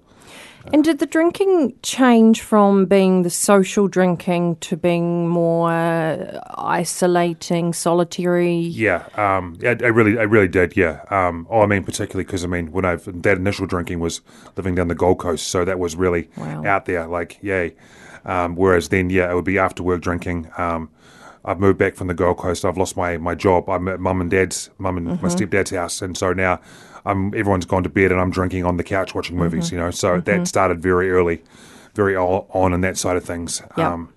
And 0.74 0.84
did 0.84 1.00
the 1.00 1.06
drinking 1.06 1.74
change 1.82 2.42
from 2.42 2.86
being 2.86 3.24
the 3.24 3.30
social 3.30 3.88
drinking 3.88 4.58
to 4.58 4.78
being 4.78 5.28
more 5.28 5.72
uh, 5.72 6.40
isolating, 6.58 7.74
solitary? 7.74 8.56
Yeah, 8.58 9.08
um, 9.16 9.58
I, 9.64 9.70
I 9.70 9.88
really, 9.88 10.18
I 10.18 10.24
really 10.24 10.48
did. 10.48 10.76
Yeah. 10.78 11.02
Um, 11.10 11.48
oh, 11.50 11.62
I 11.62 11.66
mean, 11.66 11.84
particularly 11.84 12.26
because 12.26 12.44
I 12.44 12.48
mean, 12.48 12.72
when 12.72 12.86
I 12.86 12.96
that 12.96 13.38
initial 13.38 13.66
drinking 13.68 14.00
was 14.00 14.22
living 14.56 14.76
down 14.76 14.88
the 14.88 14.96
Gold 14.96 15.20
Coast, 15.20 15.48
so 15.48 15.66
that 15.66 15.80
was 15.80 15.96
really 15.96 16.30
Wow. 16.38 16.66
out 16.66 16.86
there. 16.86 17.08
Like, 17.08 17.40
yay. 17.42 17.76
Um, 18.26 18.56
whereas 18.56 18.90
then, 18.90 19.10
yeah, 19.10 19.32
it 19.32 19.36
would 19.36 19.46
be 19.46 19.58
after 19.58 19.84
work 19.84 20.02
drinking. 20.02 20.52
Um, 20.58 20.90
I've 21.46 21.60
moved 21.62 21.78
back 21.78 21.96
from 21.96 22.08
the 22.08 22.14
Gold 22.14 22.38
Coast. 22.38 22.66
I've 22.66 22.78
lost 22.78 22.98
my, 22.98 23.18
my 23.18 23.34
job. 23.34 23.70
I'm 23.70 23.88
at 23.88 24.02
mum 24.02 24.20
and 24.20 24.30
dad's, 24.30 24.70
mum 24.78 24.98
and 24.98 25.22
my 25.22 25.30
stepdad's 25.30 25.72
house, 25.72 26.02
and 26.02 26.18
so 26.18 26.34
now 26.34 26.60
I'm 27.08 27.34
everyone's 27.34 27.66
gone 27.66 27.84
to 27.84 27.90
bed, 27.90 28.12
and 28.12 28.20
I'm 28.20 28.32
drinking 28.32 28.66
on 28.66 28.78
the 28.78 28.84
couch 28.84 29.16
watching 29.16 29.38
movies. 29.38 29.72
You 29.72 29.78
know, 29.78 29.92
so 29.92 30.20
that 30.22 30.48
started 30.48 30.82
very 30.82 31.10
early, 31.10 31.42
very 31.96 32.16
on 32.16 32.74
in 32.74 32.82
that 32.82 32.98
side 32.98 33.18
of 33.18 33.24
things. 33.24 33.62
Yeah. 33.78 33.94
Um, 33.94 34.14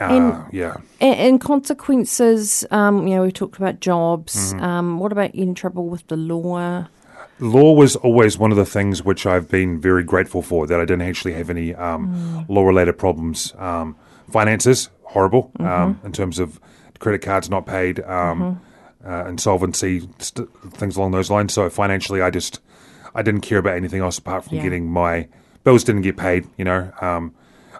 uh, 0.00 0.04
And- 0.04 0.52
yeah. 0.52 0.76
And, 1.00 1.40
consequences, 1.40 2.64
um, 2.70 3.06
you 3.06 3.14
know, 3.16 3.22
we 3.22 3.32
talked 3.32 3.56
about 3.56 3.80
jobs. 3.80 4.52
Mm-hmm. 4.52 4.64
Um, 4.64 4.98
what 4.98 5.12
about 5.12 5.34
in 5.34 5.54
trouble 5.54 5.88
with 5.88 6.06
the 6.08 6.16
law? 6.16 6.86
Law 7.38 7.72
was 7.72 7.96
always 7.96 8.38
one 8.38 8.50
of 8.50 8.56
the 8.56 8.64
things 8.64 9.04
which 9.04 9.26
I've 9.26 9.50
been 9.50 9.78
very 9.78 10.02
grateful 10.02 10.40
for 10.42 10.66
that 10.66 10.80
I 10.80 10.84
didn't 10.84 11.02
actually 11.02 11.34
have 11.34 11.50
any 11.50 11.74
um, 11.74 12.46
law 12.48 12.64
related 12.64 12.96
problems. 12.98 13.52
Um, 13.58 13.94
finances, 14.30 14.88
horrible 15.02 15.50
um, 15.60 16.00
in 16.04 16.12
terms 16.12 16.38
of 16.38 16.60
credit 16.98 17.20
cards 17.20 17.50
not 17.50 17.66
paid, 17.66 18.00
um, 18.00 18.60
uh, 19.04 19.24
insolvency, 19.26 20.08
st- 20.18 20.48
things 20.72 20.96
along 20.96 21.12
those 21.12 21.30
lines. 21.30 21.52
So 21.52 21.68
financially, 21.70 22.22
I 22.22 22.30
just 22.30 22.60
I 23.14 23.22
didn't 23.22 23.40
care 23.42 23.58
about 23.58 23.76
anything 23.76 24.02
else 24.02 24.18
apart 24.18 24.44
from 24.44 24.56
Yeah. 24.56 24.62
getting 24.62 24.90
my 24.90 25.28
bills 25.64 25.84
didn't 25.84 26.02
get 26.02 26.16
paid. 26.16 26.46
You 26.56 26.64
know, 26.64 26.90
um, 27.00 27.34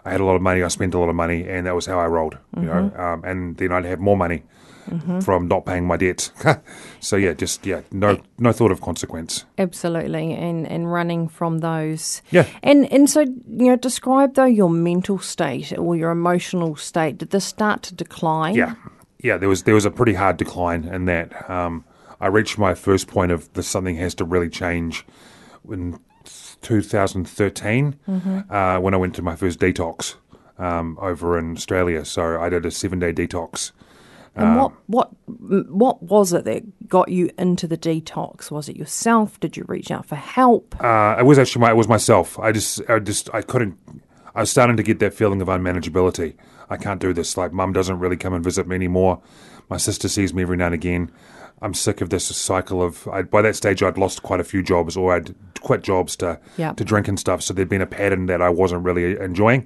I 0.05 0.11
had 0.11 0.21
a 0.21 0.25
lot 0.25 0.35
of 0.35 0.41
money, 0.41 0.63
I 0.63 0.67
spent 0.69 0.93
a 0.93 0.99
lot 0.99 1.09
of 1.09 1.15
money, 1.15 1.47
and 1.47 1.65
that 1.67 1.75
was 1.75 1.85
how 1.85 1.99
I 1.99 2.05
rolled. 2.07 2.37
You 2.55 2.63
know, 2.63 2.91
um, 2.97 3.23
and 3.23 3.57
then 3.57 3.71
I'd 3.71 3.85
have 3.85 3.99
more 3.99 4.17
money. 4.17 4.43
From 5.21 5.49
not 5.49 5.65
paying 5.65 5.85
my 5.85 5.97
debts, 5.97 6.31
so 7.01 7.17
yeah, 7.17 7.33
just 7.33 7.65
yeah, 7.65 7.81
no 7.91 8.21
no 8.39 8.53
thought 8.53 8.71
of 8.71 8.79
consequence. 8.79 9.43
Absolutely, 9.57 10.31
and 10.33 10.65
and 10.65 10.89
running 10.89 11.27
from 11.27 11.57
those. 11.57 12.21
Yeah. 12.31 12.45
And 12.63 12.89
and 12.89 13.09
so 13.09 13.19
you 13.19 13.67
know, 13.67 13.75
describe 13.75 14.35
though 14.35 14.45
your 14.45 14.69
mental 14.69 15.19
state 15.19 15.77
or 15.77 15.97
your 15.97 16.09
emotional 16.11 16.77
state. 16.77 17.17
Did 17.17 17.31
this 17.31 17.43
start 17.43 17.83
to 17.83 17.95
decline? 17.95 18.55
Yeah, 18.55 18.75
yeah. 19.19 19.37
There 19.37 19.49
was 19.49 19.63
there 19.63 19.75
was 19.75 19.85
a 19.85 19.91
pretty 19.91 20.13
hard 20.13 20.37
decline 20.37 20.85
in 20.85 21.05
that. 21.05 21.49
Um, 21.49 21.85
I 22.19 22.27
reached 22.27 22.57
my 22.57 22.73
first 22.73 23.07
point 23.07 23.31
of 23.31 23.51
this 23.53 23.67
something 23.67 23.95
has 23.97 24.15
to 24.15 24.25
really 24.25 24.49
change 24.49 25.05
in 25.69 25.99
2013 26.61 27.95
uh, 28.49 28.79
when 28.79 28.93
I 28.93 28.97
went 28.97 29.15
to 29.15 29.21
my 29.21 29.35
first 29.35 29.59
detox 29.59 30.15
um, 30.57 30.97
over 31.01 31.37
in 31.37 31.55
Australia. 31.55 32.05
So 32.05 32.39
I 32.41 32.49
did 32.49 32.65
a 32.65 32.71
seven 32.71 32.99
day 32.99 33.13
detox. 33.13 33.71
And 34.35 34.45
Um, 34.45 34.55
what 34.57 34.73
what 34.87 35.09
what 35.69 36.03
was 36.03 36.31
it 36.33 36.45
that 36.45 36.87
got 36.87 37.09
you 37.09 37.29
into 37.37 37.67
the 37.67 37.77
detox? 37.77 38.51
Was 38.51 38.69
it 38.69 38.75
yourself? 38.75 39.39
Did 39.39 39.57
you 39.57 39.65
reach 39.67 39.89
out 39.89 40.05
for 40.05 40.15
help? 40.15 40.75
Uh, 40.83 41.15
it 41.19 41.23
was 41.25 41.39
actually 41.39 41.61
my 41.61 41.71
it 41.71 41.75
was 41.77 41.87
myself. 41.87 42.37
I 42.39 42.51
just 42.51 42.81
I 42.89 42.99
just 42.99 43.33
I 43.33 43.41
couldn't. 43.41 43.77
I 44.35 44.41
was 44.41 44.51
starting 44.51 44.77
to 44.77 44.83
get 44.83 44.99
that 44.99 45.13
feeling 45.15 45.41
of 45.41 45.47
unmanageability. 45.47 46.35
I 46.69 46.77
can't 46.77 46.99
do 46.99 47.13
this. 47.13 47.37
Like 47.37 47.53
mum 47.53 47.73
doesn't 47.73 47.99
really 47.99 48.17
come 48.17 48.33
and 48.33 48.43
visit 48.43 48.67
me 48.67 48.75
anymore. 48.75 49.21
My 49.69 49.77
sister 49.77 50.07
sees 50.07 50.33
me 50.33 50.41
every 50.43 50.57
now 50.57 50.67
and 50.67 50.75
again. 50.75 51.11
I'm 51.61 51.73
sick 51.73 52.01
of 52.01 52.09
this 52.09 52.25
cycle 52.25 52.81
of. 52.83 53.07
I, 53.07 53.23
by 53.23 53.41
that 53.41 53.55
stage, 53.55 53.81
I'd 53.81 53.97
lost 53.97 54.21
quite 54.23 54.39
a 54.39 54.43
few 54.43 54.61
jobs, 54.61 54.95
or 54.95 55.15
I'd 55.15 55.33
quit 55.61 55.81
jobs 55.81 56.15
to 56.17 56.39
Yeah. 56.57 56.73
to 56.73 56.83
drink 56.85 57.07
and 57.07 57.19
stuff. 57.19 57.41
So 57.41 57.53
there'd 57.53 57.67
been 57.69 57.81
a 57.81 57.87
pattern 57.87 58.27
that 58.27 58.41
I 58.41 58.49
wasn't 58.49 58.83
really 58.83 59.19
enjoying, 59.19 59.65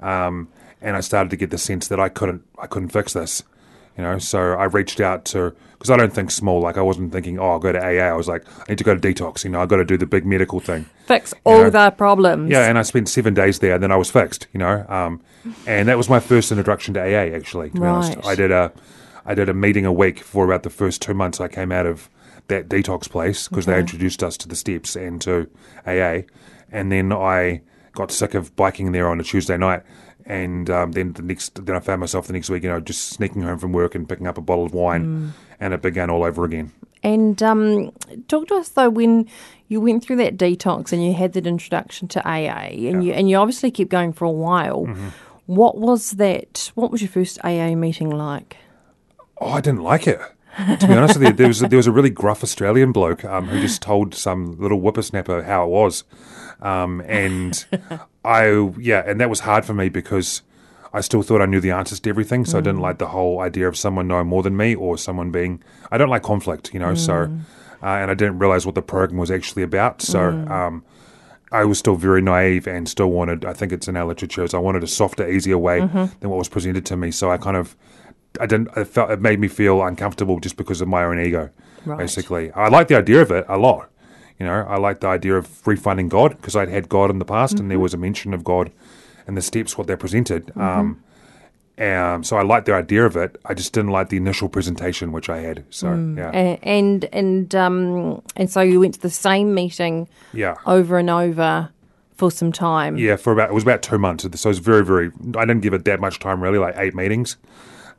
um, 0.00 0.48
and 0.80 0.96
I 0.96 1.00
started 1.00 1.30
to 1.30 1.36
get 1.36 1.50
the 1.50 1.58
sense 1.58 1.88
that 1.88 1.98
I 1.98 2.08
couldn't 2.08 2.42
I 2.58 2.66
couldn't 2.66 2.90
fix 2.90 3.12
this. 3.14 3.42
You 3.98 4.04
know, 4.04 4.18
so 4.18 4.52
I 4.54 4.64
reached 4.64 5.00
out 5.00 5.24
to 5.26 5.54
because 5.84 5.98
I 5.98 5.98
don't 5.98 6.14
think 6.14 6.30
small. 6.30 6.60
Like 6.60 6.78
I 6.78 6.80
wasn't 6.80 7.12
thinking, 7.12 7.38
oh, 7.38 7.50
I'll 7.50 7.58
go 7.58 7.70
to 7.70 7.78
AA. 7.78 8.02
I 8.02 8.14
was 8.14 8.26
like, 8.26 8.42
I 8.60 8.64
need 8.70 8.78
to 8.78 8.84
go 8.84 8.94
to 8.94 9.00
detox. 9.00 9.44
You 9.44 9.50
know, 9.50 9.60
I 9.60 9.66
got 9.66 9.76
to 9.76 9.84
do 9.84 9.98
the 9.98 10.06
big 10.06 10.24
medical 10.24 10.58
thing. 10.58 10.86
Fix 11.04 11.34
all 11.44 11.64
know, 11.64 11.68
the 11.68 11.90
problems. 11.90 12.50
Yeah, 12.50 12.70
and 12.70 12.78
I 12.78 12.82
spent 12.82 13.06
seven 13.06 13.34
days 13.34 13.58
there, 13.58 13.74
and 13.74 13.82
then 13.82 13.92
I 13.92 13.96
was 13.96 14.10
fixed. 14.10 14.46
You 14.54 14.60
know, 14.60 14.86
um, 14.88 15.20
and 15.66 15.86
that 15.90 15.98
was 15.98 16.08
my 16.08 16.20
first 16.20 16.50
introduction 16.50 16.94
to 16.94 17.00
AA. 17.02 17.36
Actually, 17.36 17.68
to 17.68 17.80
be 17.82 17.86
honest, 17.86 18.16
I 18.24 18.34
did 18.34 18.50
a, 18.50 18.72
I 19.26 19.34
did 19.34 19.50
a 19.50 19.52
meeting 19.52 19.84
a 19.84 19.92
week 19.92 20.20
for 20.20 20.46
about 20.46 20.62
the 20.62 20.70
first 20.70 21.02
two 21.02 21.12
months. 21.12 21.38
I 21.38 21.48
came 21.48 21.70
out 21.70 21.84
of 21.84 22.08
that 22.48 22.70
detox 22.70 23.06
place 23.06 23.46
because 23.46 23.66
they 23.66 23.78
introduced 23.78 24.22
us 24.22 24.38
to 24.38 24.48
the 24.48 24.56
steps 24.56 24.96
and 24.96 25.20
to 25.20 25.50
AA, 25.86 26.22
and 26.72 26.90
then 26.90 27.12
I 27.12 27.60
got 27.92 28.10
sick 28.10 28.32
of 28.32 28.56
biking 28.56 28.92
there 28.92 29.06
on 29.06 29.20
a 29.20 29.22
Tuesday 29.22 29.58
night. 29.58 29.82
And 30.26 30.70
um, 30.70 30.92
then 30.92 31.12
the 31.12 31.22
next, 31.22 31.66
then 31.66 31.76
I 31.76 31.80
found 31.80 32.00
myself 32.00 32.26
the 32.26 32.32
next 32.32 32.48
week, 32.48 32.62
you 32.62 32.70
know, 32.70 32.80
just 32.80 33.08
sneaking 33.08 33.42
home 33.42 33.58
from 33.58 33.72
work 33.72 33.94
and 33.94 34.08
picking 34.08 34.26
up 34.26 34.38
a 34.38 34.40
bottle 34.40 34.64
of 34.64 34.72
wine, 34.72 35.34
and 35.60 35.74
it 35.74 35.82
began 35.82 36.08
all 36.08 36.24
over 36.24 36.44
again. 36.44 36.72
And 37.02 37.42
um, 37.42 37.92
talk 38.28 38.48
to 38.48 38.54
us 38.54 38.70
though 38.70 38.88
when 38.88 39.28
you 39.68 39.80
went 39.80 40.02
through 40.02 40.16
that 40.16 40.38
detox 40.38 40.92
and 40.92 41.04
you 41.04 41.12
had 41.12 41.34
that 41.34 41.46
introduction 41.46 42.08
to 42.08 42.26
AA, 42.26 42.70
and 42.70 43.04
you 43.04 43.12
and 43.12 43.28
you 43.28 43.36
obviously 43.36 43.70
kept 43.70 43.90
going 43.90 44.14
for 44.14 44.24
a 44.24 44.30
while. 44.30 44.86
Mm-hmm. 44.86 45.08
What 45.46 45.76
was 45.76 46.12
that? 46.12 46.70
What 46.74 46.90
was 46.90 47.02
your 47.02 47.10
first 47.10 47.38
AA 47.44 47.74
meeting 47.74 48.08
like? 48.08 48.56
Oh, 49.38 49.50
I 49.50 49.60
didn't 49.60 49.82
like 49.82 50.06
it. 50.06 50.18
To 50.56 50.86
be 50.86 50.94
honest 50.94 51.18
with 51.18 51.28
you, 51.28 51.34
there 51.34 51.48
was 51.48 51.62
a, 51.62 51.68
there 51.68 51.76
was 51.76 51.86
a 51.88 51.92
really 51.92 52.10
gruff 52.10 52.42
Australian 52.42 52.92
bloke 52.92 53.24
um, 53.24 53.48
who 53.48 53.60
just 53.60 53.82
told 53.82 54.14
some 54.14 54.58
little 54.58 54.78
whippersnapper 54.78 55.42
how 55.42 55.64
it 55.64 55.68
was, 55.68 56.04
um, 56.60 57.00
and 57.06 57.64
I 58.24 58.70
yeah, 58.78 59.02
and 59.06 59.20
that 59.20 59.28
was 59.30 59.40
hard 59.40 59.64
for 59.64 59.74
me 59.74 59.88
because 59.88 60.42
I 60.92 61.00
still 61.00 61.22
thought 61.22 61.40
I 61.42 61.46
knew 61.46 61.60
the 61.60 61.72
answers 61.72 62.00
to 62.00 62.10
everything, 62.10 62.44
so 62.44 62.58
I 62.58 62.60
didn't 62.60 62.80
like 62.80 62.98
the 62.98 63.08
whole 63.08 63.40
idea 63.40 63.66
of 63.68 63.76
someone 63.76 64.06
knowing 64.08 64.26
more 64.28 64.42
than 64.42 64.56
me 64.56 64.74
or 64.74 64.96
someone 64.96 65.30
being. 65.30 65.62
I 65.90 65.98
don't 65.98 66.08
like 66.08 66.22
conflict, 66.22 66.72
you 66.72 66.80
know. 66.80 66.94
So, 66.94 67.14
uh, 67.82 67.86
and 67.86 68.10
I 68.10 68.14
didn't 68.14 68.38
realize 68.38 68.64
what 68.64 68.74
the 68.74 68.82
program 68.82 69.18
was 69.18 69.30
actually 69.30 69.62
about. 69.62 70.02
So. 70.02 70.20
Um, 70.30 70.84
I 71.52 71.64
was 71.64 71.78
still 71.78 71.94
very 71.94 72.20
naive 72.20 72.66
and 72.66 72.88
still 72.88 73.10
wanted, 73.12 73.44
I 73.44 73.52
think 73.52 73.70
it's 73.70 73.86
in 73.86 73.96
our 73.96 74.04
literature, 74.06 74.44
so 74.48 74.58
I 74.58 74.60
wanted 74.60 74.82
a 74.82 74.88
softer, 74.88 75.28
easier 75.30 75.56
way 75.56 75.78
than 75.78 76.28
what 76.28 76.36
was 76.36 76.48
presented 76.48 76.84
to 76.86 76.96
me. 76.96 77.12
So 77.12 77.30
I 77.30 77.36
kind 77.36 77.56
of, 77.56 77.76
I 78.40 78.46
didn't, 78.46 78.70
I 78.76 78.82
felt 78.82 79.10
it 79.12 79.20
made 79.20 79.38
me 79.38 79.46
feel 79.46 79.80
uncomfortable 79.84 80.40
just 80.40 80.56
because 80.56 80.80
of 80.80 80.88
my 80.88 81.04
own 81.04 81.20
ego, 81.20 81.50
Right. 81.84 81.98
basically. 81.98 82.50
I 82.52 82.68
like 82.70 82.88
the 82.88 82.96
idea 82.96 83.22
of 83.22 83.30
it 83.30 83.44
a 83.48 83.56
lot. 83.56 83.88
You 84.38 84.46
know, 84.46 84.66
I 84.68 84.76
like 84.78 85.00
the 85.00 85.06
idea 85.08 85.36
of 85.36 85.46
refinding 85.64 86.08
God 86.08 86.30
because 86.36 86.56
I'd 86.56 86.68
had 86.68 86.88
God 86.88 87.10
in 87.10 87.18
the 87.18 87.24
past 87.24 87.60
and 87.60 87.70
there 87.70 87.78
was 87.78 87.94
a 87.94 87.96
mention 87.96 88.34
of 88.34 88.42
God 88.42 88.72
and 89.26 89.36
the 89.36 89.42
steps, 89.42 89.78
what 89.78 89.86
they 89.86 89.96
presented. 89.96 90.52
Um, 90.56 91.02
um, 91.78 92.22
so 92.22 92.36
I 92.36 92.42
liked 92.42 92.66
the 92.66 92.74
idea 92.74 93.04
of 93.04 93.16
it. 93.16 93.40
I 93.44 93.54
just 93.54 93.72
didn't 93.72 93.90
like 93.90 94.08
the 94.08 94.16
initial 94.16 94.48
presentation, 94.48 95.10
which 95.12 95.28
I 95.28 95.38
had. 95.38 95.64
So, 95.70 95.88
yeah. 96.16 96.30
And 96.62 97.04
and 97.06 97.54
um, 97.54 98.22
and 98.36 98.50
so 98.50 98.60
you 98.60 98.80
went 98.80 98.94
to 98.94 99.00
the 99.00 99.10
same 99.10 99.54
meeting 99.54 100.08
Yeah. 100.32 100.56
over 100.66 100.98
and 100.98 101.10
over 101.10 101.70
for 102.16 102.30
some 102.30 102.52
time. 102.52 102.96
Yeah, 102.96 103.16
for 103.16 103.32
about 103.32 103.50
it 103.50 103.54
was 103.54 103.64
about 103.64 103.82
two 103.82 103.98
months. 103.98 104.22
So 104.22 104.28
it 104.30 104.50
was 104.50 104.58
very, 104.60 104.84
very. 104.84 105.10
I 105.36 105.44
didn't 105.44 105.62
give 105.62 105.74
it 105.74 105.84
that 105.86 106.00
much 106.00 106.20
time, 106.20 106.40
really, 106.40 106.58
like 106.58 106.76
eight 106.76 106.94
meetings, 106.94 107.36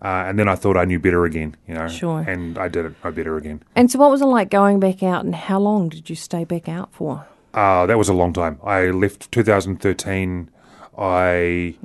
uh, 0.03 0.25
and 0.27 0.37
then 0.37 0.47
I 0.47 0.55
thought 0.55 0.77
I 0.77 0.85
knew 0.85 0.99
better 0.99 1.25
again. 1.25 1.55
You 1.67 1.75
know, 1.75 1.87
Sure. 1.87 2.19
and 2.19 2.57
I 2.57 2.67
didn't 2.67 2.95
know 3.03 3.11
better 3.11 3.37
again. 3.37 3.63
And 3.75 3.89
so, 3.89 3.99
what 3.99 4.11
was 4.11 4.21
it 4.21 4.25
like 4.25 4.49
going 4.49 4.79
back 4.79 5.03
out, 5.03 5.25
and 5.25 5.33
how 5.35 5.59
long 5.59 5.89
did 5.89 6.09
you 6.09 6.15
stay 6.15 6.43
back 6.43 6.67
out 6.69 6.89
for? 6.93 7.25
Uh, 7.53 7.85
that 7.85 7.97
was 7.97 8.09
a 8.09 8.13
long 8.13 8.33
time. 8.33 8.59
I 8.63 8.87
left 8.87 9.31
2013. 9.31 10.49
I 10.97 11.75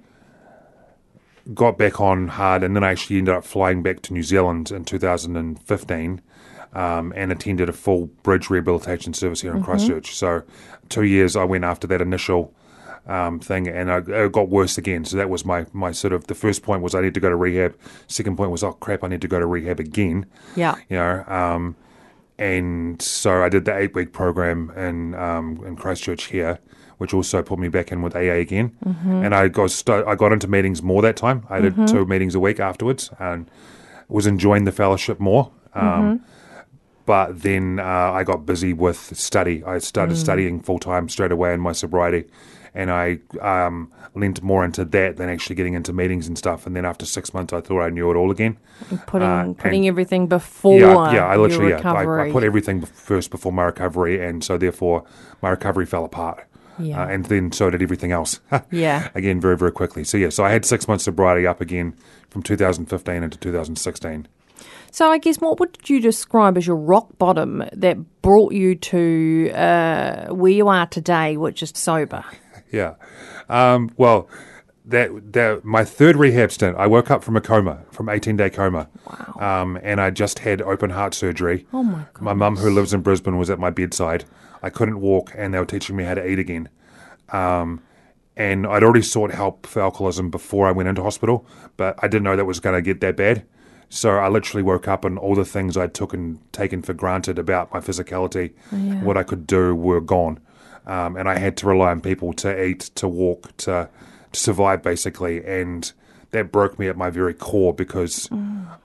got 1.55 1.79
back 1.79 2.01
on 2.01 2.29
hard, 2.29 2.63
and 2.63 2.75
then 2.77 2.85
I 2.85 2.91
actually 2.91 3.19
ended 3.19 3.35
up 3.35 3.45
flying 3.45 3.83
back 3.83 4.03
to 4.03 4.13
New 4.13 4.23
Zealand 4.23 4.71
in 4.71 4.85
2015 4.85 6.21
um, 6.73 7.13
and 7.17 7.33
attended 7.33 7.69
a 7.69 7.73
full 7.73 8.07
bridge 8.23 8.51
rehabilitation 8.51 9.15
service 9.15 9.41
here 9.41 9.55
in 9.55 9.63
Christchurch. 9.63 10.15
So, 10.15 10.43
two 10.89 11.05
years 11.05 11.37
I 11.37 11.45
went 11.45 11.65
after 11.65 11.87
that 11.89 12.01
initial 12.01 12.53
um, 13.07 13.41
thing, 13.41 13.67
and 13.69 13.91
I, 13.91 13.99
it 13.99 14.33
got 14.33 14.49
worse 14.49 14.79
again. 14.79 15.05
So 15.05 15.17
that 15.17 15.29
was 15.31 15.45
my 15.45 15.67
my 15.73 15.93
sort 15.93 16.13
of 16.13 16.27
the 16.27 16.35
first 16.35 16.63
point 16.63 16.83
was 16.83 16.95
I 16.95 17.01
need 17.01 17.15
to 17.15 17.21
go 17.21 17.29
to 17.29 17.37
rehab. 17.37 17.77
Second 18.07 18.37
point 18.37 18.51
was 18.51 18.63
oh 18.63 18.73
crap, 18.73 19.03
I 19.05 19.09
need 19.09 19.21
to 19.23 19.29
go 19.29 19.39
to 19.39 19.47
rehab 19.47 19.81
again. 19.81 20.27
Yeah. 20.57 20.77
you 20.89 20.97
know. 20.97 21.25
Um, 21.27 21.77
and 22.39 23.01
so 23.03 23.43
I 23.43 23.49
did 23.49 23.65
the 23.67 23.77
eight 23.77 23.95
week 23.95 24.13
program 24.13 24.71
in 24.77 25.15
um, 25.15 25.63
in 25.67 25.77
Christchurch 25.77 26.25
here, 26.29 26.59
which 26.99 27.13
also 27.13 27.43
put 27.43 27.59
me 27.59 27.69
back 27.69 27.93
in 27.93 28.01
with 28.03 28.17
AA 28.17 28.39
again. 28.41 28.77
And 28.85 29.35
I 29.35 29.49
got 29.49 29.71
st- 29.71 30.07
I 30.07 30.15
got 30.15 30.33
into 30.33 30.49
meetings 30.49 30.83
more 30.83 31.03
that 31.03 31.17
time. 31.17 31.47
I 31.51 31.61
did 31.61 31.77
two 31.87 32.07
meetings 32.07 32.35
a 32.35 32.41
week 32.41 32.59
afterwards, 32.61 33.11
and 33.19 33.51
was 34.09 34.27
enjoying 34.27 34.65
the 34.65 34.73
fellowship 34.73 35.21
more. 35.21 35.53
Um, 35.75 36.25
but 37.07 37.43
then 37.43 37.79
uh, 37.81 37.85
I 38.13 38.25
got 38.25 38.47
busy 38.47 38.73
with 38.73 39.17
study. 39.17 39.63
I 39.65 39.79
started 39.79 40.17
studying 40.17 40.61
full 40.63 40.79
time 40.79 41.09
straight 41.09 41.33
away 41.33 41.53
in 41.53 41.61
my 41.61 41.73
sobriety, 41.73 42.25
and 42.75 42.91
I 42.91 43.19
um, 43.41 43.91
leaned 44.15 44.43
more 44.43 44.65
into 44.65 44.85
that 44.85 45.17
than 45.17 45.29
actually 45.29 45.57
getting 45.57 45.75
into 45.75 45.93
meetings 45.93 46.27
and 46.27 46.37
stuff. 46.39 46.67
And 46.67 46.77
then 46.77 46.85
after 46.85 47.07
six 47.07 47.35
months, 47.35 47.53
I 47.53 47.61
thought 47.61 47.83
I 47.83 47.91
knew 47.91 48.11
it 48.11 48.17
all 48.17 48.31
again. 48.31 48.59
Putting 49.07 49.29
Uh, 49.29 49.55
putting 49.57 49.89
everything 49.89 50.27
before 50.27 50.79
yeah, 50.79 51.13
yeah. 51.13 51.27
I 51.27 51.37
literally, 51.37 51.71
yeah, 51.71 51.93
I. 51.93 52.29
I 52.29 52.31
put 52.31 52.45
everything 52.45 52.83
first 52.83 53.31
before 53.31 53.53
my 53.53 53.65
recovery, 53.65 54.25
and 54.25 54.43
so 54.45 54.59
therefore 54.59 55.05
my 55.43 55.51
recovery 55.51 55.87
fell 55.87 56.05
apart. 56.05 56.45
Yeah. 56.79 57.03
Uh, 57.03 57.09
and 57.09 57.27
then 57.27 57.53
so 57.53 57.71
did 57.71 57.83
everything 57.83 58.13
else. 58.13 58.41
Yeah. 58.71 59.09
Again, 59.15 59.41
very, 59.41 59.57
very 59.57 59.73
quickly. 59.73 60.05
So, 60.05 60.17
yeah, 60.17 60.31
so 60.31 60.45
I 60.45 60.51
had 60.51 60.65
six 60.65 60.87
months 60.89 61.05
sobriety 61.05 61.47
up 61.47 61.61
again 61.61 61.95
from 62.31 62.43
2015 62.43 63.23
into 63.23 63.37
2016. 63.37 64.29
So 64.93 65.11
I 65.11 65.19
guess 65.19 65.37
what 65.41 65.61
would 65.61 65.77
you 65.89 66.01
describe 66.01 66.57
as 66.57 66.67
your 66.67 66.77
rock 66.77 67.09
bottom 67.19 67.65
that 67.73 68.23
brought 68.23 68.53
you 68.53 68.75
to 68.75 69.51
uh, 69.55 70.27
where 70.35 70.53
you 70.53 70.69
are 70.69 70.87
today, 70.87 71.37
which 71.37 71.63
is 71.63 71.73
sober? 71.75 72.25
Yeah. 72.71 72.95
Um, 73.49 73.91
well, 73.97 74.29
that 74.85 75.33
that 75.33 75.65
my 75.65 75.85
third 75.85 76.17
rehab 76.17 76.53
stint, 76.53 76.77
I 76.77 76.87
woke 76.87 77.11
up 77.11 77.23
from 77.23 77.37
a 77.37 77.41
coma, 77.41 77.81
from 77.91 78.09
18 78.09 78.37
day 78.37 78.51
coma. 78.51 78.89
Wow. 79.07 79.63
Um, 79.63 79.79
and 79.83 80.01
I 80.01 80.11
just 80.11 80.41
had 80.41 80.63
open 80.63 80.91
heart 80.91 81.15
surgery. 81.15 81.67
Oh 81.73 81.83
my 81.83 82.05
god! 82.15 82.23
My 82.23 82.33
mum, 82.33 82.57
who 82.57 82.71
lives 82.71 82.93
in 82.93 83.01
Brisbane, 83.03 83.39
was 83.39 83.51
at 83.51 83.59
my 83.59 83.71
bedside. 83.71 84.25
I 84.63 84.71
couldn't 84.71 85.01
walk, 85.01 85.33
and 85.37 85.55
they 85.55 85.59
were 85.59 85.67
teaching 85.67 85.97
me 85.97 86.05
how 86.05 86.15
to 86.15 86.27
eat 86.27 86.39
again. 86.39 86.69
Um, 87.31 87.83
and 88.37 88.67
I'd 88.67 88.83
already 88.83 89.03
sought 89.03 89.33
help 89.33 89.67
for 89.67 89.81
alcoholism 89.83 90.31
before 90.31 90.67
I 90.67 90.73
went 90.73 90.89
into 90.89 91.03
hospital, 91.03 91.47
but 91.77 91.99
I 92.03 92.09
didn't 92.09 92.25
know 92.25 92.37
that 92.37 92.45
was 92.45 92.61
going 92.61 92.75
to 92.75 92.83
get 92.83 93.01
that 93.01 93.17
bad. 93.17 93.45
So 93.89 94.11
I 94.11 94.29
literally 94.29 94.63
woke 94.63 94.87
up, 94.87 95.05
and 95.05 95.19
all 95.19 95.35
the 95.35 95.45
things 95.45 95.77
I'd 95.77 95.95
took 95.95 96.13
and 96.15 96.39
taken 96.53 96.81
for 96.83 96.95
granted 96.95 97.39
about 97.39 97.73
my 97.73 97.81
physicality, 97.81 98.53
what 99.03 99.17
I 99.17 99.23
could 99.25 99.47
do, 99.47 99.75
were 99.75 100.01
gone. 100.01 100.39
Um, 100.87 101.17
and 101.17 101.29
I 101.29 101.39
had 101.39 101.57
to 101.59 101.67
rely 101.67 101.91
on 101.91 102.01
people 102.01 102.33
to 102.35 102.65
eat, 102.65 102.91
to 102.97 103.07
walk, 103.07 103.57
to, 103.59 103.89
to 104.33 104.41
survive, 104.41 104.83
basically. 104.83 105.45
And 105.45 105.93
that 106.31 106.53
broke 106.53 106.79
me 106.79 106.89
at 106.89 106.97
my 106.97 107.11
very 107.11 107.35
core 107.35 107.75
because 107.75 108.29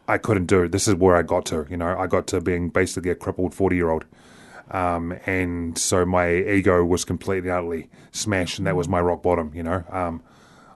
I 0.07 0.17
couldn't 0.17 0.47
do 0.47 0.63
it. 0.63 0.71
This 0.71 0.87
is 0.87 0.95
where 0.95 1.15
I 1.15 1.21
got 1.21 1.45
to. 1.47 1.65
You 1.69 1.77
know, 1.77 1.97
I 1.97 2.07
got 2.07 2.27
to 2.27 2.41
being 2.41 2.69
basically 2.69 3.11
a 3.11 3.15
crippled 3.15 3.53
forty-year-old. 3.53 4.05
Um, 4.71 5.15
and 5.27 5.77
so 5.77 6.05
my 6.05 6.33
ego 6.33 6.83
was 6.83 7.05
completely 7.05 7.51
utterly 7.51 7.87
smashed, 8.11 8.57
and 8.57 8.65
that 8.65 8.75
was 8.75 8.87
my 8.87 8.99
rock 8.99 9.21
bottom. 9.21 9.51
You 9.53 9.61
know, 9.63 9.83
um, 9.91 10.23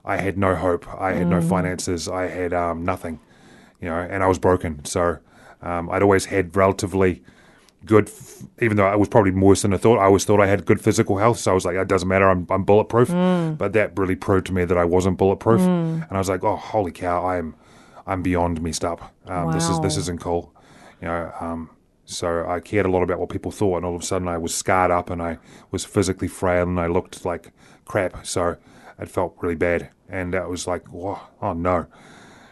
I 0.04 0.18
had 0.18 0.38
no 0.38 0.54
hope, 0.54 0.86
I 0.94 1.12
had 1.12 1.26
no 1.26 1.40
finances, 1.42 2.08
I 2.08 2.28
had 2.28 2.52
um, 2.52 2.84
nothing. 2.84 3.18
You 3.80 3.88
know, 3.88 3.98
and 3.98 4.22
I 4.22 4.28
was 4.28 4.38
broken. 4.38 4.84
So 4.84 5.18
um, 5.62 5.90
I'd 5.90 6.02
always 6.02 6.26
had 6.26 6.54
relatively 6.54 7.22
good, 7.86 8.08
f- 8.08 8.42
even 8.60 8.76
though 8.76 8.86
I 8.86 8.96
was 8.96 9.08
probably 9.08 9.32
worse 9.32 9.62
than 9.62 9.72
I 9.74 9.76
thought. 9.78 9.98
I 9.98 10.04
always 10.04 10.24
thought 10.24 10.40
I 10.40 10.46
had 10.46 10.66
good 10.66 10.80
physical 10.80 11.18
health, 11.18 11.38
so 11.38 11.50
I 11.50 11.54
was 11.54 11.64
like, 11.64 11.76
it 11.76 11.88
doesn't 11.88 12.08
matter, 12.08 12.28
I'm, 12.28 12.46
I'm 12.50 12.64
bulletproof. 12.64 13.08
But 13.58 13.72
that 13.72 13.98
really 13.98 14.16
proved 14.16 14.46
to 14.46 14.52
me 14.52 14.64
that 14.64 14.76
I 14.78 14.84
wasn't 14.84 15.18
bulletproof, 15.18 15.60
and 15.60 16.04
I 16.10 16.18
was 16.18 16.28
like, 16.28 16.44
oh, 16.44 16.56
holy 16.56 16.92
cow, 16.92 17.26
I'm 17.26 17.54
I'm 18.06 18.22
beyond 18.22 18.60
messed 18.62 18.84
up. 18.84 19.00
Um, 19.26 19.52
This 19.52 19.68
is 19.68 19.80
this 19.80 19.96
isn't 19.96 20.20
cool. 20.20 20.52
You 21.00 21.08
know, 21.08 21.32
um, 21.40 21.70
so 22.04 22.44
I 22.48 22.60
cared 22.60 22.86
a 22.86 22.90
lot 22.90 23.02
about 23.02 23.18
what 23.20 23.28
people 23.28 23.50
thought, 23.52 23.76
and 23.76 23.86
all 23.86 23.94
of 23.94 24.02
a 24.02 24.04
sudden 24.04 24.28
I 24.28 24.36
was 24.38 24.54
scarred 24.54 24.90
up, 24.90 25.10
and 25.10 25.22
I 25.22 25.38
was 25.70 25.84
physically 25.84 26.28
frail, 26.28 26.64
and 26.64 26.78
I 26.80 26.86
looked 26.88 27.24
like 27.24 27.52
crap. 27.84 28.26
So 28.26 28.56
it 28.98 29.08
felt 29.08 29.36
really 29.40 29.54
bad, 29.56 29.90
and 30.08 30.34
it 30.34 30.48
was 30.48 30.66
like, 30.66 30.86
whoa, 30.88 31.18
oh 31.40 31.52
no, 31.54 31.86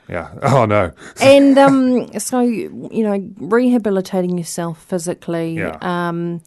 yeah, 0.08 0.32
oh 0.42 0.64
no, 0.64 0.92
and 1.20 1.58
um, 1.58 2.18
so 2.18 2.40
you 2.40 3.02
know, 3.02 3.30
rehabilitating 3.36 4.38
yourself 4.38 4.82
physically. 4.84 5.54
Yeah. 5.54 5.78
Um, 5.80 6.42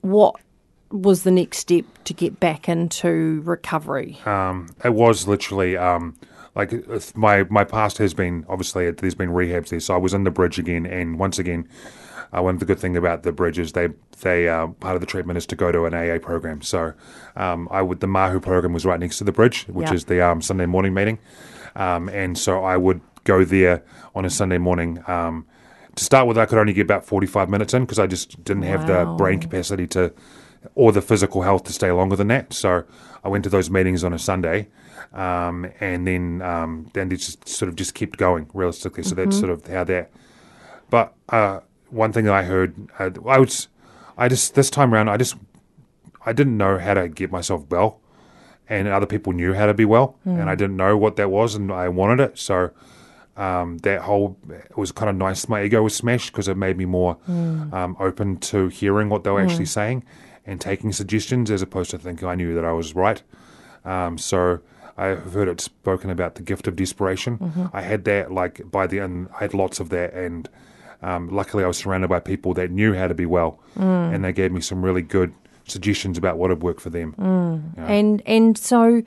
what 0.00 0.36
was 0.90 1.22
the 1.22 1.30
next 1.30 1.58
step 1.58 1.84
to 2.04 2.12
get 2.12 2.38
back 2.38 2.68
into 2.68 3.40
recovery? 3.44 4.18
um, 4.26 4.68
it 4.84 4.92
was 4.94 5.26
literally 5.26 5.76
um, 5.76 6.16
like 6.54 6.72
my 7.16 7.44
my 7.44 7.64
past 7.64 7.98
has 7.98 8.14
been 8.14 8.44
obviously 8.48 8.90
there's 8.90 9.14
been 9.14 9.30
rehabs 9.30 9.68
there. 9.68 9.80
So 9.80 9.94
I 9.94 9.98
was 9.98 10.14
in 10.14 10.24
the 10.24 10.30
bridge 10.30 10.58
again, 10.58 10.86
and 10.86 11.18
once 11.18 11.38
again, 11.38 11.68
uh, 12.32 12.42
one 12.42 12.54
of 12.54 12.60
the 12.60 12.66
good 12.66 12.78
thing 12.78 12.96
about 12.96 13.22
the 13.22 13.32
bridge 13.32 13.58
is 13.58 13.72
they 13.72 13.88
they 14.20 14.48
uh, 14.48 14.66
part 14.66 14.94
of 14.94 15.00
the 15.00 15.06
treatment 15.06 15.36
is 15.36 15.46
to 15.46 15.56
go 15.56 15.72
to 15.72 15.86
an 15.86 15.94
AA 15.94 16.18
program. 16.18 16.62
So 16.62 16.92
um, 17.36 17.68
I 17.70 17.82
would 17.82 18.00
the 18.00 18.06
Mahu 18.06 18.40
program 18.40 18.72
was 18.72 18.84
right 18.84 19.00
next 19.00 19.18
to 19.18 19.24
the 19.24 19.32
bridge, 19.32 19.64
which 19.68 19.90
is 19.90 20.06
the 20.06 20.20
um, 20.20 20.42
Sunday 20.42 20.66
morning 20.66 20.94
meeting, 20.94 21.18
um, 21.76 22.08
and 22.08 22.36
so 22.36 22.64
I 22.64 22.76
would 22.76 23.00
go 23.24 23.44
there 23.44 23.82
on 24.14 24.24
a 24.24 24.30
Sunday 24.30 24.58
morning. 24.58 25.02
Um, 25.06 25.46
to 25.94 26.04
start 26.04 26.26
with, 26.26 26.38
I 26.38 26.46
could 26.46 26.58
only 26.58 26.72
get 26.72 26.82
about 26.82 27.04
45 27.04 27.50
minutes 27.50 27.74
in 27.74 27.82
because 27.82 27.98
I 27.98 28.06
just 28.06 28.42
didn't 28.44 28.62
have 28.62 28.86
the 28.86 29.04
brain 29.18 29.40
capacity 29.40 29.86
to, 29.88 30.12
or 30.74 30.90
the 30.92 31.02
physical 31.02 31.42
health 31.42 31.64
to 31.64 31.72
stay 31.72 31.90
longer 31.92 32.16
than 32.16 32.28
that. 32.28 32.52
So 32.54 32.84
I 33.24 33.28
went 33.28 33.44
to 33.44 33.50
those 33.50 33.70
meetings 33.70 34.02
on 34.02 34.12
a 34.12 34.18
Sunday, 34.18 34.68
um, 35.12 35.70
and 35.80 36.06
then 36.06 36.40
um, 36.42 36.90
then 36.94 37.12
it 37.12 37.16
just 37.16 37.46
sort 37.48 37.68
of 37.68 37.76
just 37.76 37.94
kept 37.94 38.16
going 38.16 38.48
realistically. 38.54 39.02
So 39.02 39.14
that's 39.14 39.38
sort 39.38 39.50
of 39.50 39.66
how 39.66 39.84
that. 39.84 40.10
But 40.88 41.14
uh, 41.28 41.60
one 41.90 42.12
thing 42.12 42.24
that 42.24 42.34
I 42.34 42.42
heard, 42.42 42.74
uh, 42.98 43.10
I 43.28 43.38
was, 43.38 43.68
I 44.16 44.28
just 44.28 44.54
this 44.54 44.70
time 44.70 44.92
around, 44.92 45.08
I 45.08 45.16
just, 45.16 45.36
I 46.24 46.32
didn't 46.32 46.56
know 46.56 46.78
how 46.78 46.94
to 46.94 47.08
get 47.08 47.30
myself 47.30 47.64
well, 47.70 48.00
and 48.68 48.88
other 48.88 49.06
people 49.06 49.32
knew 49.32 49.52
how 49.54 49.66
to 49.66 49.74
be 49.74 49.84
well, 49.84 50.16
and 50.24 50.48
I 50.50 50.54
didn't 50.54 50.76
know 50.76 50.96
what 50.96 51.16
that 51.16 51.30
was, 51.30 51.54
and 51.54 51.70
I 51.72 51.88
wanted 51.88 52.20
it. 52.20 52.38
So 52.38 52.70
um, 53.36 53.78
that 53.78 54.02
whole 54.02 54.36
it 54.50 54.76
was 54.76 54.92
kind 54.92 55.08
of 55.10 55.16
nice. 55.16 55.48
My 55.48 55.62
ego 55.62 55.82
was 55.82 55.94
smashed 55.94 56.32
because 56.32 56.48
it 56.48 56.56
made 56.56 56.76
me 56.76 56.84
more 56.84 57.16
um, 57.28 57.96
open 57.98 58.36
to 58.38 58.68
hearing 58.68 59.08
what 59.08 59.24
they 59.24 59.30
were 59.30 59.40
actually 59.40 59.66
saying 59.66 60.04
and 60.46 60.60
taking 60.60 60.92
suggestions 60.92 61.50
as 61.50 61.62
opposed 61.62 61.90
to 61.92 61.98
thinking 61.98 62.26
I 62.28 62.34
knew 62.34 62.54
that 62.54 62.64
I 62.64 62.72
was 62.72 62.94
right. 62.94 63.22
Um, 63.84 64.18
so 64.18 64.60
I've 64.96 65.32
heard 65.32 65.48
it 65.48 65.60
spoken 65.60 66.10
about 66.10 66.34
the 66.34 66.42
gift 66.42 66.66
of 66.68 66.76
desperation. 66.76 67.70
I 67.72 67.80
had 67.82 68.04
that 68.04 68.30
like 68.32 68.70
by 68.70 68.86
the 68.86 69.00
end. 69.00 69.28
I 69.34 69.38
had 69.40 69.54
lots 69.54 69.80
of 69.80 69.88
that, 69.90 70.12
and 70.14 70.48
um, 71.02 71.28
luckily 71.30 71.64
I 71.64 71.66
was 71.66 71.78
surrounded 71.78 72.08
by 72.08 72.20
people 72.20 72.54
that 72.54 72.70
knew 72.70 72.94
how 72.94 73.08
to 73.08 73.14
be 73.14 73.26
well, 73.26 73.58
and 73.76 74.22
they 74.24 74.32
gave 74.32 74.52
me 74.52 74.60
some 74.60 74.84
really 74.84 75.02
good 75.02 75.32
suggestions 75.72 76.18
about 76.18 76.38
what 76.38 76.50
would 76.50 76.62
work 76.62 76.80
for 76.80 76.90
them. 76.90 77.14
And 77.76 78.22
and 78.26 78.56
so, 78.56 79.02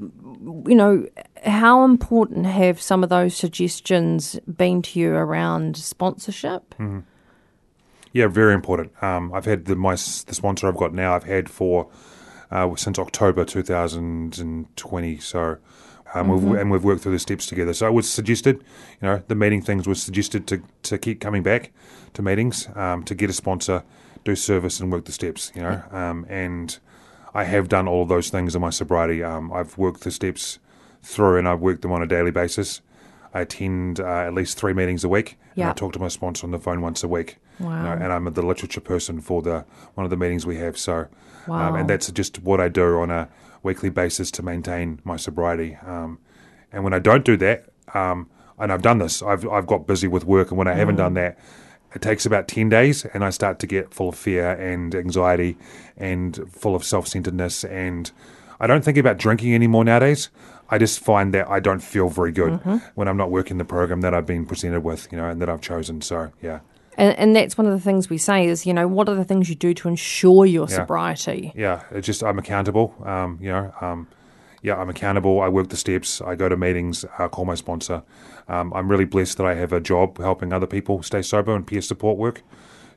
you 0.00 0.74
know, 0.74 1.06
how 1.44 1.84
important 1.84 2.46
have 2.46 2.80
some 2.80 3.02
of 3.02 3.10
those 3.10 3.36
suggestions 3.36 4.38
been 4.46 4.82
to 4.82 5.00
you 5.00 5.14
around 5.14 5.76
sponsorship? 5.76 6.74
Yeah, 8.12 8.28
very 8.28 8.54
important. 8.54 8.92
Um, 9.02 9.32
I've 9.34 9.44
had 9.44 9.66
the 9.66 9.76
my 9.76 9.92
the 9.92 10.34
sponsor 10.34 10.68
I've 10.68 10.76
got 10.76 10.94
now. 10.94 11.14
I've 11.14 11.24
had 11.24 11.50
for 11.50 11.90
uh, 12.50 12.74
since 12.76 12.98
October 12.98 13.44
2020. 13.44 15.18
So, 15.18 15.58
um, 16.14 16.28
we've, 16.28 16.58
and 16.58 16.70
we've 16.70 16.84
worked 16.84 17.02
through 17.02 17.12
the 17.12 17.18
steps 17.18 17.46
together. 17.46 17.74
So 17.74 17.86
it 17.88 17.92
was 17.92 18.08
suggested, 18.08 18.64
you 19.02 19.08
know, 19.08 19.22
the 19.28 19.34
meeting 19.34 19.60
things 19.60 19.86
was 19.86 20.02
suggested 20.02 20.46
to 20.46 20.62
to 20.84 20.98
keep 20.98 21.20
coming 21.20 21.42
back 21.42 21.72
to 22.14 22.22
meetings, 22.22 22.68
um, 22.74 23.02
to 23.04 23.14
get 23.14 23.28
a 23.28 23.32
sponsor, 23.32 23.82
do 24.26 24.36
service, 24.36 24.78
and 24.80 24.92
work 24.92 25.04
the 25.06 25.12
steps. 25.12 25.50
You 25.54 25.62
know, 25.62 25.82
um, 25.90 26.26
and 26.28 26.78
I 27.34 27.44
have 27.44 27.68
done 27.68 27.88
all 27.88 28.02
of 28.02 28.08
those 28.08 28.28
things 28.30 28.54
in 28.54 28.60
my 28.60 28.70
sobriety. 28.70 29.22
Um, 29.22 29.52
I've 29.52 29.78
worked 29.78 30.02
the 30.02 30.10
steps 30.10 30.58
through, 31.02 31.38
and 31.38 31.48
I've 31.48 31.60
worked 31.60 31.82
them 31.82 31.92
on 31.92 32.02
a 32.02 32.06
daily 32.06 32.30
basis. 32.30 32.82
I 33.32 33.40
attend 33.40 34.00
uh, 34.00 34.04
at 34.28 34.34
least 34.34 34.58
three 34.58 34.72
meetings 34.72 35.04
a 35.04 35.08
week, 35.08 35.38
and 35.50 35.58
Yeah. 35.58 35.70
I 35.70 35.72
talk 35.72 35.92
to 35.94 35.98
my 35.98 36.08
sponsor 36.08 36.46
on 36.46 36.50
the 36.50 36.58
phone 36.58 36.80
once 36.80 37.02
a 37.04 37.08
week. 37.08 37.38
you 37.58 37.64
Wow. 37.66 37.82
know, 37.84 37.92
and 38.04 38.12
I'm 38.12 38.24
the 38.34 38.42
literature 38.42 38.80
person 38.82 39.20
for 39.20 39.40
the 39.42 39.64
one 39.94 40.04
of 40.04 40.10
the 40.10 40.16
meetings 40.16 40.44
we 40.44 40.56
have. 40.56 40.76
So, 40.76 40.94
um, 40.98 41.06
Wow. 41.46 41.74
and 41.76 41.88
that's 41.88 42.10
just 42.12 42.42
what 42.42 42.60
I 42.60 42.68
do 42.68 42.98
on 43.00 43.10
a 43.10 43.28
weekly 43.62 43.88
basis 43.88 44.30
to 44.32 44.42
maintain 44.42 45.00
my 45.04 45.16
sobriety. 45.16 45.78
Um, 45.86 46.18
and 46.72 46.84
when 46.84 46.92
I 46.92 46.98
don't 46.98 47.24
do 47.24 47.36
that, 47.38 47.64
um, 47.94 48.28
and 48.58 48.72
I've 48.72 48.82
done 48.82 48.98
this, 48.98 49.22
I've 49.22 49.46
I've 49.48 49.66
got 49.66 49.86
busy 49.86 50.08
with 50.08 50.24
work, 50.24 50.50
and 50.50 50.58
when 50.58 50.66
I 50.68 50.74
haven't 50.74 50.96
done 50.96 51.14
that, 51.14 51.38
it 51.96 52.02
takes 52.02 52.24
about 52.26 52.46
ten 52.46 52.68
days, 52.68 53.04
and 53.06 53.24
I 53.24 53.30
start 53.30 53.58
to 53.60 53.66
get 53.66 53.92
full 53.92 54.08
of 54.10 54.14
fear 54.16 54.50
and 54.52 54.94
anxiety, 54.94 55.56
and 55.96 56.38
full 56.52 56.74
of 56.76 56.84
self 56.84 57.08
centeredness, 57.08 57.64
and 57.64 58.10
I 58.60 58.66
don't 58.68 58.84
think 58.84 58.98
about 58.98 59.16
drinking 59.18 59.54
anymore 59.54 59.84
nowadays. 59.84 60.30
I 60.68 60.78
just 60.78 60.98
find 61.00 61.32
that 61.34 61.48
I 61.48 61.60
don't 61.60 61.80
feel 61.80 62.08
very 62.08 62.32
good 62.32 62.58
when 62.96 63.06
I'm 63.08 63.16
not 63.16 63.30
working 63.30 63.58
the 63.58 63.64
program 63.64 64.00
that 64.02 64.12
I've 64.14 64.26
been 64.26 64.44
presented 64.46 64.80
with, 64.80 65.06
you 65.12 65.16
know, 65.18 65.28
and 65.28 65.40
that 65.40 65.48
I've 65.48 65.60
chosen. 65.60 66.00
So, 66.02 66.32
yeah. 66.42 66.58
And, 66.98 67.16
and 67.18 67.36
that's 67.36 67.56
one 67.56 67.66
of 67.68 67.72
the 67.72 67.78
things 67.80 68.10
we 68.10 68.18
say 68.18 68.46
is, 68.46 68.66
you 68.66 68.74
know, 68.74 68.88
what 68.88 69.08
are 69.08 69.14
the 69.14 69.24
things 69.24 69.48
you 69.48 69.54
do 69.54 69.74
to 69.74 69.88
ensure 69.88 70.44
your 70.44 70.66
Yeah. 70.68 70.76
sobriety? 70.76 71.52
yeah, 71.54 71.82
it's 71.92 72.06
just 72.06 72.24
I'm 72.24 72.38
accountable. 72.38 72.94
Um, 73.04 73.38
you 73.40 73.48
know, 73.50 73.72
um, 73.80 74.08
yeah, 74.62 74.76
I'm 74.76 74.88
accountable. 74.88 75.40
I 75.40 75.48
work 75.48 75.68
the 75.68 75.76
steps. 75.76 76.20
I 76.20 76.34
go 76.34 76.48
to 76.48 76.56
meetings. 76.56 77.04
I 77.18 77.28
call 77.28 77.44
my 77.44 77.54
sponsor. 77.54 78.02
Um, 78.48 78.72
I'm 78.72 78.90
really 78.90 79.04
blessed 79.04 79.36
that 79.38 79.46
I 79.46 79.54
have 79.54 79.72
a 79.72 79.80
job 79.80 80.18
helping 80.18 80.52
other 80.52 80.66
people 80.66 81.02
stay 81.02 81.22
sober 81.22 81.54
and 81.54 81.66
peer 81.66 81.80
support 81.82 82.16
work. 82.18 82.42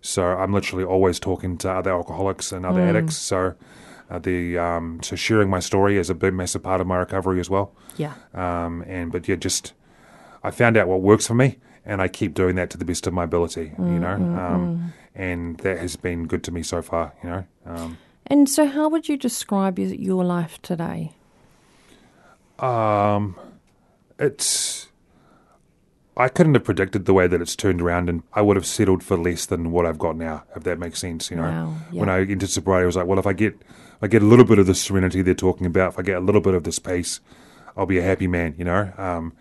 So 0.01 0.23
I'm 0.23 0.53
literally 0.53 0.85
always 0.85 1.19
talking 1.19 1.57
to 1.59 1.71
other 1.71 1.91
alcoholics 1.91 2.51
and 2.51 2.65
other 2.65 2.81
addicts. 2.81 3.17
So 3.17 3.55
uh, 4.09 4.19
the 4.19 4.57
um, 4.57 4.99
so 5.03 5.15
sharing 5.15 5.49
my 5.49 5.59
story 5.59 5.97
is 5.97 6.09
a 6.09 6.15
big 6.15 6.33
massive 6.33 6.63
part 6.63 6.81
of 6.81 6.87
my 6.87 6.97
recovery 6.97 7.39
as 7.39 7.49
well. 7.49 7.73
Yeah. 7.97 8.13
Um, 8.33 8.83
and 8.87 9.11
but 9.11 9.27
yeah, 9.27 9.35
just 9.35 9.73
I 10.43 10.51
found 10.51 10.77
out 10.77 10.87
what 10.87 11.01
works 11.01 11.27
for 11.27 11.33
me, 11.35 11.57
and 11.85 12.01
I 12.01 12.07
keep 12.07 12.33
doing 12.33 12.55
that 12.55 12.69
to 12.69 12.77
the 12.77 12.85
best 12.85 13.07
of 13.07 13.13
my 13.13 13.25
ability, 13.25 13.73
Mm, 13.77 13.93
you 13.93 13.99
know, 13.99 14.13
um, 14.39 14.93
and 15.13 15.57
that 15.59 15.79
has 15.79 15.97
been 15.97 16.27
good 16.27 16.43
to 16.45 16.51
me 16.51 16.63
so 16.63 16.81
far, 16.81 17.13
you 17.23 17.29
know. 17.29 17.43
Um, 17.65 17.97
And 18.27 18.47
so, 18.47 18.67
how 18.67 18.87
would 18.89 19.09
you 19.09 19.17
describe 19.17 19.77
your, 19.77 19.93
your 19.93 20.23
life 20.23 20.61
today? 20.61 21.11
Um, 22.61 23.35
it's. 24.17 24.87
I 26.17 26.27
couldn't 26.27 26.53
have 26.55 26.65
predicted 26.65 27.05
the 27.05 27.13
way 27.13 27.27
that 27.27 27.41
it's 27.41 27.55
turned 27.55 27.81
around, 27.81 28.09
and 28.09 28.23
I 28.33 28.41
would 28.41 28.57
have 28.57 28.65
settled 28.65 29.03
for 29.03 29.17
less 29.17 29.45
than 29.45 29.71
what 29.71 29.85
I've 29.85 29.97
got 29.97 30.17
now, 30.17 30.43
if 30.53 30.63
that 30.63 30.77
makes 30.77 30.99
sense. 30.99 31.31
You 31.31 31.37
know, 31.37 31.43
Wow, 31.43 31.75
yeah. 31.93 31.99
when 32.01 32.09
I 32.09 32.19
entered 32.25 32.49
sobriety, 32.49 32.83
I 32.83 32.85
was 32.87 32.97
like, 32.97 33.05
well, 33.05 33.19
if 33.19 33.25
I 33.25 33.31
get, 33.31 33.55
I 34.01 34.07
get 34.07 34.21
a 34.21 34.25
little 34.25 34.43
bit 34.43 34.59
of 34.59 34.67
the 34.67 34.75
serenity 34.75 35.21
they're 35.21 35.33
talking 35.33 35.65
about, 35.65 35.93
if 35.93 35.99
I 35.99 36.01
get 36.01 36.17
a 36.17 36.19
little 36.19 36.41
bit 36.41 36.53
of 36.55 36.65
this 36.65 36.77
peace, 36.77 37.21
I'll 37.77 37.85
be 37.85 37.99
a 37.99 38.03
happy 38.03 38.27
man. 38.27 38.53
You 38.57 38.65
know, 38.65 38.91
um, 38.97 39.31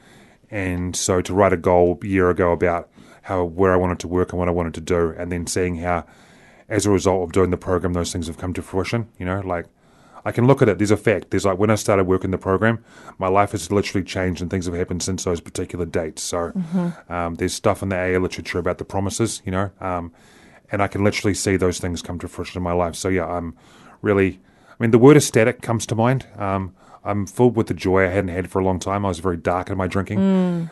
and 0.53 0.95
so 0.95 1.21
to 1.21 1.35
write 1.35 1.53
a 1.53 1.57
goal 1.57 1.99
a 2.01 2.07
year 2.07 2.31
ago 2.31 2.53
about 2.53 2.89
how 3.23 3.43
where 3.43 3.73
I 3.73 3.77
wanted 3.77 3.99
to 4.01 4.09
work 4.09 4.31
and 4.31 4.39
what 4.39 4.47
I 4.47 4.53
wanted 4.53 4.75
to 4.75 4.81
do, 4.81 5.15
and 5.19 5.33
then 5.33 5.49
seeing 5.49 5.79
how, 5.79 6.07
as 6.69 6.87
a 6.87 6.91
result 6.93 7.25
of 7.25 7.33
doing 7.33 7.51
the 7.51 7.57
program, 7.57 7.93
those 7.95 8.13
things 8.13 8.29
have 8.29 8.39
come 8.39 8.53
to 8.55 8.63
fruition. 8.63 9.09
You 9.19 9.27
know, 9.27 9.41
like 9.41 9.67
I 10.29 10.33
can 10.33 10.47
look 10.47 10.61
at 10.61 10.69
it. 10.69 10.77
There's 10.77 10.91
a 10.91 10.97
fact. 10.99 11.31
There's 11.31 11.47
like 11.47 11.59
when 11.59 11.71
I 11.71 11.75
started 11.75 12.05
working 12.05 12.31
the 12.33 12.39
program, 12.39 12.85
my 13.19 13.29
life 13.29 13.53
has 13.53 13.73
literally 13.73 14.05
changed 14.05 14.43
and 14.43 14.51
things 14.51 14.67
have 14.67 14.75
happened 14.75 15.03
since 15.03 15.25
those 15.25 15.41
particular 15.41 15.87
dates. 15.87 16.23
So 16.23 16.53
um, 17.09 17.37
there's 17.37 17.55
stuff 17.55 17.83
in 17.83 17.89
the 17.89 17.97
AA 17.97 18.19
literature 18.19 18.59
about 18.59 18.77
the 18.77 18.85
promises, 18.85 19.41
you 19.47 19.53
know, 19.53 19.71
um, 19.81 20.13
and 20.71 20.83
I 20.83 20.87
can 20.87 21.03
literally 21.03 21.33
see 21.33 21.57
those 21.57 21.79
things 21.81 22.03
come 22.03 22.19
to 22.19 22.29
fruition 22.29 22.59
in 22.59 22.63
my 22.63 22.73
life. 22.73 22.95
So 22.95 23.09
yeah, 23.09 23.27
I'm 23.27 23.57
really. 24.03 24.39
I 24.71 24.77
mean, 24.83 24.91
the 24.91 24.99
word 24.99 25.17
ecstatic 25.17 25.63
comes 25.63 25.87
to 25.87 25.95
mind. 25.95 26.27
Um, 26.37 26.75
I'm 27.05 27.25
filled 27.27 27.57
with 27.57 27.69
the 27.69 27.75
joy 27.75 28.05
I 28.05 28.11
hadn't 28.11 28.29
had 28.29 28.51
for 28.51 28.59
a 28.61 28.65
long 28.65 28.79
time. 28.79 29.07
I 29.07 29.09
was 29.09 29.21
very 29.21 29.39
dark 29.39 29.71
in 29.71 29.79
my 29.79 29.87
drinking, 29.87 30.19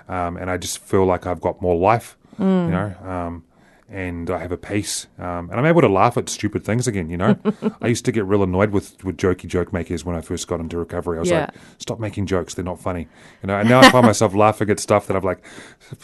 um, 0.08 0.36
and 0.36 0.50
I 0.50 0.58
just 0.58 0.78
feel 0.80 1.06
like 1.06 1.26
I've 1.26 1.40
got 1.40 1.62
more 1.62 1.74
life, 1.76 2.18
you 2.38 2.44
know. 2.44 2.94
Um, 3.02 3.44
and 3.88 4.30
I 4.30 4.38
have 4.38 4.50
a 4.52 4.56
peace, 4.56 5.06
um, 5.18 5.48
and 5.50 5.54
I'm 5.54 5.64
able 5.66 5.80
to 5.80 5.88
laugh 5.88 6.16
at 6.16 6.28
stupid 6.28 6.64
things 6.64 6.88
again. 6.88 7.08
You 7.08 7.16
know, 7.18 7.38
I 7.80 7.86
used 7.88 8.04
to 8.06 8.12
get 8.12 8.24
real 8.24 8.42
annoyed 8.42 8.70
with 8.70 9.02
with 9.04 9.16
jokey 9.16 9.46
joke 9.46 9.72
makers 9.72 10.04
when 10.04 10.16
I 10.16 10.20
first 10.20 10.48
got 10.48 10.58
into 10.60 10.76
recovery. 10.78 11.18
I 11.18 11.20
was 11.20 11.30
Yeah. 11.30 11.40
like, 11.40 11.54
"Stop 11.78 12.00
making 12.00 12.26
jokes; 12.26 12.54
they're 12.54 12.64
not 12.64 12.80
funny." 12.80 13.06
You 13.42 13.46
know, 13.48 13.58
and 13.58 13.68
now 13.68 13.80
I 13.80 13.90
find 13.90 14.04
myself 14.04 14.34
laughing 14.46 14.70
at 14.70 14.80
stuff 14.80 15.06
that 15.06 15.16
I'm 15.16 15.22
like, 15.22 15.44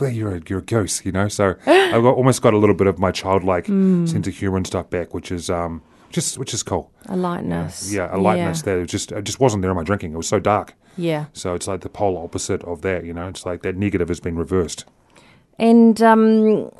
"You're 0.01 0.37
a 0.37 0.43
you're 0.49 0.61
a 0.61 0.63
ghost," 0.63 1.05
you 1.05 1.13
know. 1.13 1.29
So 1.29 1.57
I've 1.67 2.03
got, 2.03 2.15
almost 2.15 2.41
got 2.43 2.55
a 2.55 2.59
little 2.59 2.77
bit 2.77 2.87
of 2.87 2.99
my 2.99 3.11
childlike 3.11 3.67
sense 3.67 4.27
of 4.29 4.35
humor 4.35 4.57
and 4.57 4.67
stuff 4.67 4.89
back, 4.91 5.13
which 5.15 5.33
is 5.33 5.51
um 5.51 5.83
just 6.11 6.39
which 6.39 6.55
is 6.55 6.63
cool. 6.63 6.91
A 7.09 7.17
lightness. 7.17 7.93
Yeah, 7.93 8.15
a 8.15 8.19
lightness 8.19 8.63
that 8.63 8.79
it 8.79 8.87
just 8.87 9.11
it 9.13 9.25
just 9.25 9.41
wasn't 9.41 9.63
there 9.63 9.71
in 9.71 9.77
my 9.77 9.83
drinking. 9.83 10.13
It 10.13 10.17
was 10.17 10.29
so 10.29 10.39
dark. 10.39 10.75
Yeah. 10.97 11.25
So 11.33 11.55
it's 11.55 11.67
like 11.67 11.81
the 11.81 11.89
polar 11.89 12.23
opposite 12.23 12.63
of 12.65 12.83
that. 12.83 13.05
You 13.05 13.15
know, 13.15 13.27
it's 13.29 13.45
like 13.47 13.63
that 13.63 13.77
negative 13.77 14.09
has 14.09 14.21
been 14.21 14.37
reversed. 14.37 14.85
And 15.59 16.01
um, 16.03 16.71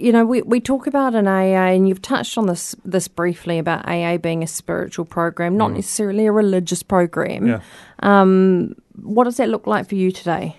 you 0.00 0.12
know, 0.12 0.24
we, 0.24 0.42
we 0.42 0.60
talk 0.60 0.86
about 0.86 1.14
an 1.14 1.28
AA, 1.28 1.72
and 1.74 1.88
you've 1.88 2.02
touched 2.02 2.38
on 2.38 2.46
this 2.46 2.74
this 2.84 3.08
briefly 3.08 3.58
about 3.58 3.86
AA 3.88 4.16
being 4.16 4.42
a 4.42 4.46
spiritual 4.46 5.04
program, 5.04 5.56
not 5.56 5.72
necessarily 5.72 6.26
a 6.26 6.32
religious 6.32 6.82
program. 6.82 7.46
Yeah. 7.46 7.60
Um, 8.00 8.74
what 8.96 9.24
does 9.24 9.36
that 9.36 9.48
look 9.48 9.66
like 9.66 9.88
for 9.88 9.94
you 9.94 10.10
today? 10.10 10.56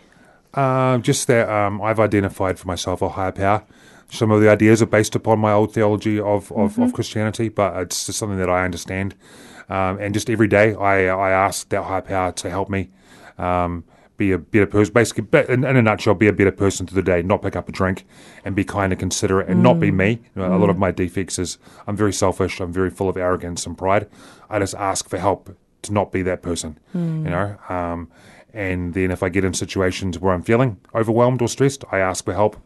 Uh, 0.54 0.98
just 1.00 1.28
that 1.28 1.50
um, 1.50 1.82
I've 1.82 2.00
identified 2.00 2.60
for 2.60 2.68
myself 2.68 3.02
a 3.02 3.10
higher 3.10 3.32
power. 3.32 3.64
Some 4.10 4.32
of 4.32 4.42
the 4.42 4.50
ideas 4.50 4.82
are 4.82 4.88
based 4.88 5.16
upon 5.16 5.40
my 5.40 5.54
old 5.54 5.74
theology 5.74 6.20
of, 6.20 6.52
of, 6.52 6.78
of 6.78 6.92
Christianity, 6.92 7.48
but 7.48 7.78
it's 7.78 8.06
just 8.06 8.20
something 8.20 8.38
that 8.40 8.50
I 8.50 8.66
understand. 8.66 9.16
Um, 9.70 10.00
and 10.00 10.14
just 10.14 10.30
every 10.30 10.50
day, 10.50 10.76
I 10.76 11.06
I 11.06 11.32
ask 11.32 11.70
that 11.70 11.84
higher 11.84 12.02
power 12.02 12.32
to 12.34 12.50
help 12.50 12.70
me 12.70 12.90
um, 13.38 13.86
be 14.22 14.32
a 14.32 14.38
better 14.38 14.68
person. 14.68 14.94
Basically, 14.94 15.24
be- 15.24 15.52
in, 15.52 15.64
in 15.64 15.76
a 15.76 15.82
nutshell, 15.82 16.14
be 16.14 16.28
a 16.28 16.34
better 16.34 16.52
person 16.52 16.86
through 16.86 17.02
the 17.02 17.12
day. 17.14 17.24
Not 17.24 17.42
pick 17.42 17.56
up 17.56 17.68
a 17.68 17.72
drink 17.72 18.06
and 18.46 18.56
be 18.56 18.64
kind 18.64 18.94
and 18.94 19.00
considerate, 19.00 19.48
and 19.50 19.64
not 19.64 19.80
be 19.80 19.90
me. 19.90 20.10
You 20.36 20.42
know, 20.44 20.56
A 20.56 20.58
lot 20.58 20.70
of 20.70 20.78
my 20.78 20.92
defects 20.92 21.40
is 21.40 21.58
I'm 21.88 21.96
very 21.98 22.14
selfish. 22.14 22.60
I'm 22.60 22.72
very 22.72 22.92
full 22.92 23.10
of 23.10 23.18
arrogance 23.18 23.66
and 23.66 23.76
pride. 23.76 24.08
I 24.48 24.60
just 24.60 24.76
ask 24.76 25.10
for 25.10 25.18
help 25.18 25.58
to 25.82 25.92
not 25.94 26.12
be 26.12 26.22
that 26.24 26.42
person. 26.44 26.78
You 26.94 27.00
know. 27.00 27.58
Um, 27.68 28.10
and 28.54 28.94
then 28.94 29.10
if 29.12 29.24
I 29.24 29.30
get 29.30 29.44
in 29.44 29.54
situations 29.54 30.20
where 30.20 30.34
I'm 30.34 30.44
feeling 30.44 30.78
overwhelmed 30.94 31.42
or 31.42 31.48
stressed, 31.48 31.84
I 31.92 31.98
ask 32.00 32.24
for 32.26 32.34
help 32.34 32.58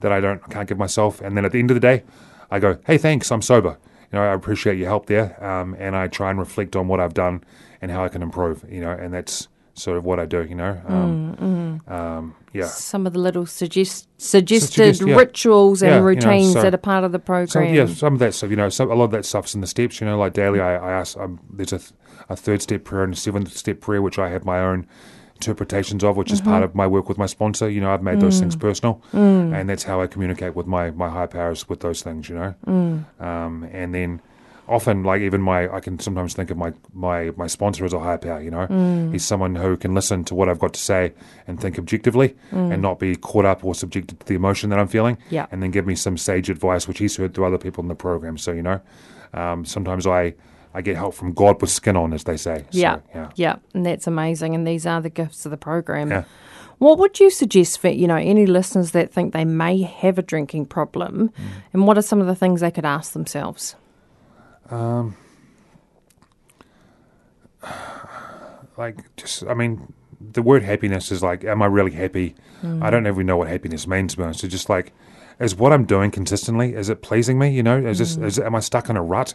that 0.00 0.12
I 0.12 0.20
don't 0.20 0.42
I 0.44 0.48
can't 0.52 0.68
give 0.68 0.78
myself. 0.78 1.20
And 1.22 1.36
then 1.36 1.44
at 1.46 1.52
the 1.52 1.58
end 1.58 1.70
of 1.70 1.74
the 1.76 1.80
day, 1.80 2.02
I 2.50 2.58
go, 2.58 2.76
"Hey, 2.86 2.98
thanks, 2.98 3.32
I'm 3.32 3.40
sober. 3.42 3.78
You 4.12 4.18
know, 4.18 4.22
I 4.24 4.34
appreciate 4.34 4.76
your 4.78 4.88
help 4.88 5.06
there." 5.06 5.28
Um, 5.42 5.74
and 5.78 5.96
I 5.96 6.06
try 6.08 6.28
and 6.30 6.38
reflect 6.38 6.76
on 6.76 6.86
what 6.88 7.00
I've 7.00 7.14
done 7.14 7.44
and 7.80 7.90
how 7.90 8.04
I 8.04 8.08
can 8.08 8.20
improve. 8.22 8.64
You 8.68 8.80
know, 8.82 8.90
and 8.90 9.14
that's 9.14 9.48
sort 9.78 9.96
of 9.96 10.04
what 10.04 10.18
I 10.20 10.26
do. 10.26 10.42
You 10.44 10.54
know, 10.54 10.80
um, 10.86 11.80
um, 11.86 12.34
yeah. 12.52 12.66
Some 12.66 13.06
of 13.06 13.12
the 13.12 13.18
little 13.18 13.46
suggest, 13.46 14.08
suggested 14.18 14.72
Suggest- 14.96 15.02
yeah. 15.06 15.14
rituals 15.16 15.82
and 15.82 15.90
Yeah, 15.90 15.94
you 15.96 16.00
know, 16.00 16.06
routines 16.06 16.52
so- 16.54 16.62
that 16.62 16.74
are 16.74 16.78
part 16.78 17.04
of 17.04 17.12
the 17.12 17.18
program. 17.18 17.46
So 17.48 17.60
yeah, 17.60 17.86
some 17.86 18.14
of 18.14 18.18
that 18.20 18.34
stuff, 18.34 18.50
you 18.50 18.56
know, 18.56 18.68
some, 18.68 18.90
a 18.90 18.94
lot 18.94 19.04
of 19.04 19.10
that 19.12 19.24
stuff's 19.24 19.54
in 19.54 19.60
the 19.60 19.66
steps. 19.66 20.00
You 20.00 20.06
know, 20.06 20.18
like 20.18 20.32
daily, 20.32 20.60
I, 20.60 20.76
I 20.76 20.92
ask. 20.92 21.16
Um, 21.16 21.40
there's 21.50 21.72
a, 21.72 21.78
th- 21.78 21.92
a 22.28 22.36
third 22.36 22.60
step 22.62 22.84
prayer 22.84 23.04
and 23.04 23.14
a 23.14 23.16
seventh 23.16 23.56
step 23.56 23.80
prayer, 23.80 24.02
which 24.02 24.18
I 24.18 24.28
have 24.30 24.44
my 24.44 24.60
own 24.60 24.86
interpretations 25.36 26.02
of, 26.02 26.16
which 26.16 26.32
is 26.32 26.40
part 26.40 26.64
of 26.64 26.74
my 26.74 26.84
work 26.86 27.08
with 27.08 27.16
my 27.16 27.26
sponsor. 27.26 27.70
You 27.70 27.80
know, 27.80 27.92
I've 27.92 28.02
made 28.02 28.20
those 28.20 28.40
things 28.40 28.56
personal, 28.56 29.00
and 29.12 29.68
that's 29.68 29.84
how 29.84 30.00
I 30.00 30.06
communicate 30.08 30.56
with 30.56 30.66
my 30.66 30.90
my 30.90 31.08
high 31.08 31.26
powers 31.26 31.68
with 31.68 31.80
those 31.80 32.02
things. 32.02 32.28
You 32.28 32.34
know, 32.34 33.04
um, 33.20 33.68
and 33.72 33.94
then 33.94 34.20
often, 34.68 35.02
like 35.04 35.20
even 35.22 35.40
my, 35.40 35.72
I 35.72 35.80
can 35.80 35.98
sometimes 35.98 36.34
think 36.34 36.50
of 36.50 36.56
my 36.56 36.72
my 36.92 37.30
my 37.36 37.46
sponsor 37.46 37.84
as 37.84 37.92
a 37.92 37.98
higher 37.98 38.18
power. 38.18 38.40
You 38.40 38.50
know, 38.50 39.08
he's 39.12 39.24
someone 39.24 39.54
who 39.56 39.76
can 39.76 39.94
listen 39.94 40.24
to 40.24 40.34
what 40.34 40.48
I've 40.48 40.58
got 40.58 40.74
to 40.74 40.80
say 40.80 41.12
and 41.46 41.60
think 41.60 41.78
objectively, 41.78 42.36
and 42.52 42.80
not 42.82 42.98
be 42.98 43.16
caught 43.16 43.44
up 43.44 43.64
or 43.64 43.74
subjected 43.74 44.20
to 44.20 44.26
the 44.26 44.34
emotion 44.34 44.70
that 44.70 44.78
I'm 44.78 44.88
feeling. 44.88 45.18
Yeah. 45.30 45.46
and 45.50 45.62
then 45.62 45.70
give 45.70 45.86
me 45.86 45.94
some 45.94 46.16
sage 46.18 46.50
advice, 46.50 46.86
which 46.88 46.98
he's 46.98 47.16
heard 47.16 47.34
through 47.34 47.46
other 47.46 47.58
people 47.58 47.82
in 47.82 47.88
the 47.88 47.94
program. 47.94 48.38
So 48.38 48.52
you 48.52 48.62
know, 48.62 48.80
um, 49.34 49.64
sometimes 49.64 50.06
I 50.06 50.34
I 50.74 50.82
get 50.82 50.96
help 50.96 51.14
from 51.14 51.32
God 51.32 51.60
with 51.60 51.70
skin 51.70 51.96
on, 51.96 52.12
as 52.12 52.24
they 52.24 52.36
say. 52.36 52.58
So, 52.70 52.78
yeah, 52.78 52.98
yeah. 53.14 53.30
yeah, 53.36 53.56
and 53.74 53.84
that's 53.86 54.06
amazing. 54.06 54.54
And 54.54 54.66
these 54.66 54.86
are 54.86 55.00
the 55.00 55.10
gifts 55.10 55.44
of 55.46 55.50
the 55.50 55.56
program. 55.56 56.10
Yeah. 56.10 56.24
What 56.78 56.98
would 56.98 57.18
you 57.18 57.30
suggest 57.30 57.80
for 57.80 57.88
you 57.88 58.06
know 58.06 58.16
any 58.16 58.46
listeners 58.46 58.92
that 58.92 59.10
think 59.12 59.32
they 59.32 59.44
may 59.44 59.82
have 59.82 60.18
a 60.18 60.22
drinking 60.22 60.66
problem, 60.66 61.30
Mm. 61.30 61.42
and 61.72 61.86
what 61.88 61.98
are 61.98 62.02
some 62.02 62.20
of 62.20 62.26
the 62.28 62.36
things 62.36 62.60
they 62.60 62.70
could 62.70 62.84
ask 62.84 63.12
themselves? 63.14 63.74
Like 68.76 69.14
just 69.16 69.44
I 69.46 69.54
mean 69.54 69.92
the 70.20 70.42
word 70.42 70.62
happiness 70.62 71.10
is 71.12 71.22
like 71.22 71.44
am 71.44 71.62
I 71.62 71.66
really 71.66 71.92
happy? 71.92 72.34
I 72.82 72.90
don't 72.90 73.06
even 73.06 73.26
know 73.26 73.36
what 73.36 73.48
happiness 73.48 73.86
means 73.86 74.18
honest. 74.18 74.44
It's 74.44 74.52
just 74.52 74.68
like 74.68 74.92
is 75.40 75.54
what 75.54 75.72
I'm 75.72 75.84
doing 75.84 76.10
consistently 76.10 76.74
is 76.74 76.88
it 76.88 77.02
pleasing 77.02 77.38
me? 77.38 77.50
You 77.50 77.62
know, 77.62 77.78
is 77.78 77.98
this 77.98 78.16
is 78.16 78.38
am 78.38 78.54
I 78.54 78.60
stuck 78.60 78.88
in 78.88 78.96
a 78.96 79.02
rut? 79.02 79.34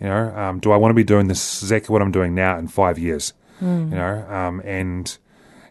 You 0.00 0.06
know, 0.08 0.34
um, 0.36 0.58
do 0.58 0.72
I 0.72 0.76
want 0.76 0.90
to 0.90 0.94
be 0.94 1.04
doing 1.04 1.28
this 1.28 1.62
exactly 1.62 1.92
what 1.92 2.02
I'm 2.02 2.10
doing 2.12 2.34
now 2.34 2.58
in 2.58 2.68
five 2.68 2.98
years? 2.98 3.34
You 3.60 3.96
know, 3.96 4.26
um, 4.28 4.60
and 4.64 5.16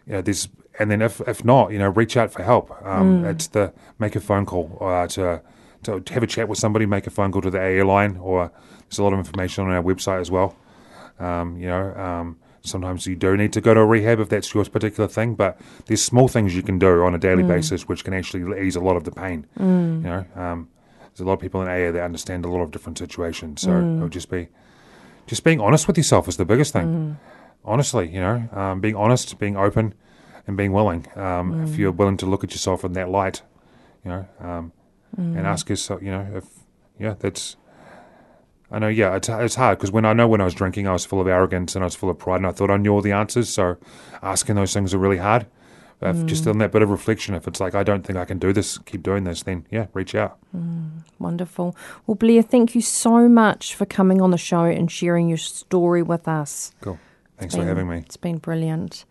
you 0.06 0.14
know, 0.14 0.22
there's 0.22 0.48
and 0.78 0.90
then 0.90 1.02
if 1.02 1.20
if 1.28 1.44
not, 1.44 1.72
you 1.72 1.78
know, 1.78 1.88
reach 1.90 2.16
out 2.16 2.32
for 2.32 2.42
help. 2.42 2.70
Um, 2.84 3.24
It's 3.26 3.48
the 3.48 3.72
make 3.98 4.16
a 4.16 4.20
phone 4.20 4.46
call 4.46 4.78
uh, 4.80 5.06
to 5.08 5.42
to 5.82 6.02
have 6.14 6.22
a 6.22 6.26
chat 6.26 6.48
with 6.48 6.58
somebody, 6.58 6.86
make 6.86 7.06
a 7.06 7.10
phone 7.10 7.32
call 7.32 7.42
to 7.42 7.50
the 7.50 7.60
AA 7.60 7.84
line, 7.84 8.16
or 8.18 8.50
there's 8.92 8.98
a 8.98 9.04
lot 9.04 9.14
of 9.14 9.18
information 9.18 9.64
on 9.64 9.70
our 9.70 9.82
website 9.82 10.20
as 10.20 10.30
well. 10.30 10.54
Um, 11.18 11.56
you 11.56 11.66
know, 11.66 11.94
um, 11.94 12.36
sometimes 12.60 13.06
you 13.06 13.16
do 13.16 13.36
need 13.38 13.52
to 13.54 13.60
go 13.62 13.72
to 13.72 13.80
a 13.80 13.86
rehab 13.86 14.20
if 14.20 14.28
that's 14.28 14.52
your 14.52 14.64
particular 14.66 15.08
thing, 15.08 15.34
but 15.34 15.58
there's 15.86 16.02
small 16.02 16.28
things 16.28 16.54
you 16.54 16.62
can 16.62 16.78
do 16.78 17.02
on 17.02 17.14
a 17.14 17.18
daily 17.18 17.42
basis 17.42 17.88
which 17.88 18.04
can 18.04 18.12
actually 18.12 18.60
ease 18.66 18.76
a 18.76 18.80
lot 18.80 18.96
of 18.96 19.04
the 19.04 19.10
pain. 19.10 19.46
You 19.58 19.64
know, 19.64 20.24
um, 20.36 20.68
there's 21.08 21.20
a 21.20 21.24
lot 21.24 21.32
of 21.34 21.40
people 21.40 21.62
in 21.62 21.68
AA 21.68 21.90
that 21.90 22.02
understand 22.02 22.44
a 22.44 22.48
lot 22.50 22.60
of 22.60 22.70
different 22.70 22.98
situations, 22.98 23.62
so 23.62 23.70
it 23.70 24.02
would 24.02 24.12
just 24.12 24.30
be 24.30 24.48
just 25.26 25.42
being 25.42 25.60
honest 25.60 25.86
with 25.86 25.96
yourself 25.96 26.28
is 26.28 26.36
the 26.36 26.44
biggest 26.44 26.72
thing. 26.74 27.16
Honestly, 27.64 28.08
you 28.10 28.20
know, 28.20 28.48
um, 28.52 28.80
being 28.80 28.96
honest, 28.96 29.38
being 29.38 29.56
open, 29.56 29.94
and 30.46 30.56
being 30.56 30.72
willing. 30.72 31.06
Um, 31.16 31.62
If 31.62 31.78
you're 31.78 31.92
willing 31.92 32.18
to 32.18 32.26
look 32.26 32.44
at 32.44 32.50
yourself 32.50 32.84
in 32.84 32.92
that 32.94 33.08
light, 33.08 33.40
you 34.04 34.10
know, 34.10 34.26
um, 34.40 34.72
and 35.16 35.46
ask 35.46 35.68
yourself, 35.70 36.02
you 36.02 36.10
know, 36.10 36.26
if 36.34 36.44
yeah, 36.98 37.14
that's. 37.18 37.56
I 38.72 38.78
know, 38.78 38.88
yeah, 38.88 39.14
it's 39.16 39.28
it's 39.28 39.54
hard 39.54 39.78
because 39.78 39.92
when 39.92 40.06
I 40.06 40.14
know 40.14 40.26
when 40.26 40.40
I 40.40 40.44
was 40.44 40.54
drinking, 40.54 40.88
I 40.88 40.92
was 40.92 41.04
full 41.04 41.20
of 41.20 41.28
arrogance 41.28 41.74
and 41.74 41.84
I 41.84 41.86
was 41.86 41.94
full 41.94 42.08
of 42.08 42.18
pride, 42.18 42.36
and 42.36 42.46
I 42.46 42.52
thought 42.52 42.70
I 42.70 42.78
knew 42.78 42.92
all 42.92 43.02
the 43.02 43.12
answers. 43.12 43.50
So, 43.50 43.76
asking 44.22 44.56
those 44.56 44.72
things 44.72 44.94
are 44.94 44.98
really 44.98 45.18
hard. 45.18 45.42
Uh, 46.02 46.12
but 46.12 46.16
if 46.16 46.26
just 46.26 46.44
mm. 46.44 46.50
on 46.50 46.58
that 46.58 46.72
bit 46.72 46.82
of 46.82 46.90
reflection, 46.90 47.34
if 47.34 47.46
it's 47.46 47.60
like 47.60 47.74
I 47.74 47.82
don't 47.82 48.02
think 48.04 48.18
I 48.18 48.24
can 48.24 48.38
do 48.38 48.52
this, 48.52 48.78
keep 48.78 49.02
doing 49.02 49.24
this, 49.24 49.42
then 49.42 49.66
yeah, 49.70 49.86
reach 49.92 50.14
out. 50.14 50.38
Mm, 50.56 51.02
wonderful. 51.18 51.76
Well, 52.06 52.16
Blair, 52.16 52.42
thank 52.42 52.74
you 52.74 52.80
so 52.80 53.28
much 53.28 53.74
for 53.74 53.84
coming 53.84 54.20
on 54.20 54.30
the 54.30 54.38
show 54.38 54.64
and 54.64 54.90
sharing 54.90 55.28
your 55.28 55.38
story 55.38 56.02
with 56.02 56.26
us. 56.26 56.72
Cool. 56.80 56.98
Thanks 57.38 57.54
for 57.54 57.64
having 57.64 57.88
me. 57.88 57.98
It's 57.98 58.16
been 58.16 58.38
brilliant. 58.38 59.04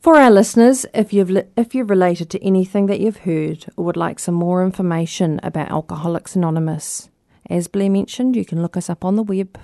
For 0.00 0.16
our 0.16 0.30
listeners, 0.30 0.86
if 0.94 1.12
you've 1.12 1.30
li- 1.30 1.50
if 1.56 1.74
you're 1.74 1.84
related 1.84 2.30
to 2.30 2.44
anything 2.44 2.86
that 2.86 3.00
you've 3.00 3.18
heard 3.18 3.66
or 3.76 3.84
would 3.84 3.96
like 3.96 4.18
some 4.18 4.36
more 4.36 4.64
information 4.64 5.40
about 5.42 5.70
Alcoholics 5.70 6.36
Anonymous, 6.36 7.10
as 7.48 7.68
Blair 7.68 7.90
mentioned, 7.90 8.36
you 8.36 8.44
can 8.44 8.62
look 8.62 8.76
us 8.76 8.90
up 8.90 9.04
on 9.04 9.16
the 9.16 9.22
web 9.22 9.58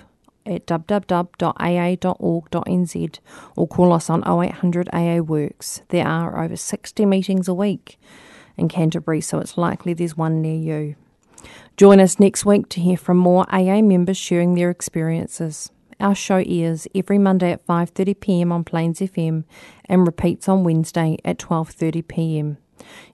at 0.45 0.65
www.aa.org.nz 0.67 1.29
or 3.55 3.67
call 3.67 3.93
us 3.93 4.09
on 4.09 4.23
0800 4.27 4.89
AA 4.93 5.17
Works. 5.17 5.81
There 5.89 6.07
are 6.07 6.43
over 6.43 6.55
60 6.55 7.05
meetings 7.05 7.47
a 7.47 7.53
week. 7.53 7.97
in 8.57 8.69
Canterbury, 8.69 9.21
so 9.21 9.39
it's 9.39 9.57
likely 9.57 9.93
there's 9.93 10.17
one 10.17 10.41
near 10.41 10.55
you. 10.55 10.95
Join 11.77 11.99
us 11.99 12.19
next 12.19 12.45
week 12.45 12.69
to 12.69 12.79
hear 12.79 12.97
from 12.97 13.17
more 13.17 13.45
AA 13.53 13.81
members 13.81 14.17
sharing 14.17 14.55
their 14.55 14.69
experiences. 14.69 15.71
Our 15.99 16.15
show 16.15 16.43
airs 16.45 16.87
every 16.93 17.17
Monday 17.17 17.51
at 17.51 17.65
5:30 17.65 18.19
p.m. 18.19 18.51
on 18.51 18.63
Plains 18.63 18.99
FM 18.99 19.43
and 19.85 20.05
repeats 20.05 20.49
on 20.49 20.63
Wednesday 20.63 21.17
at 21.23 21.37
12:30 21.37 22.07
p.m. 22.07 22.57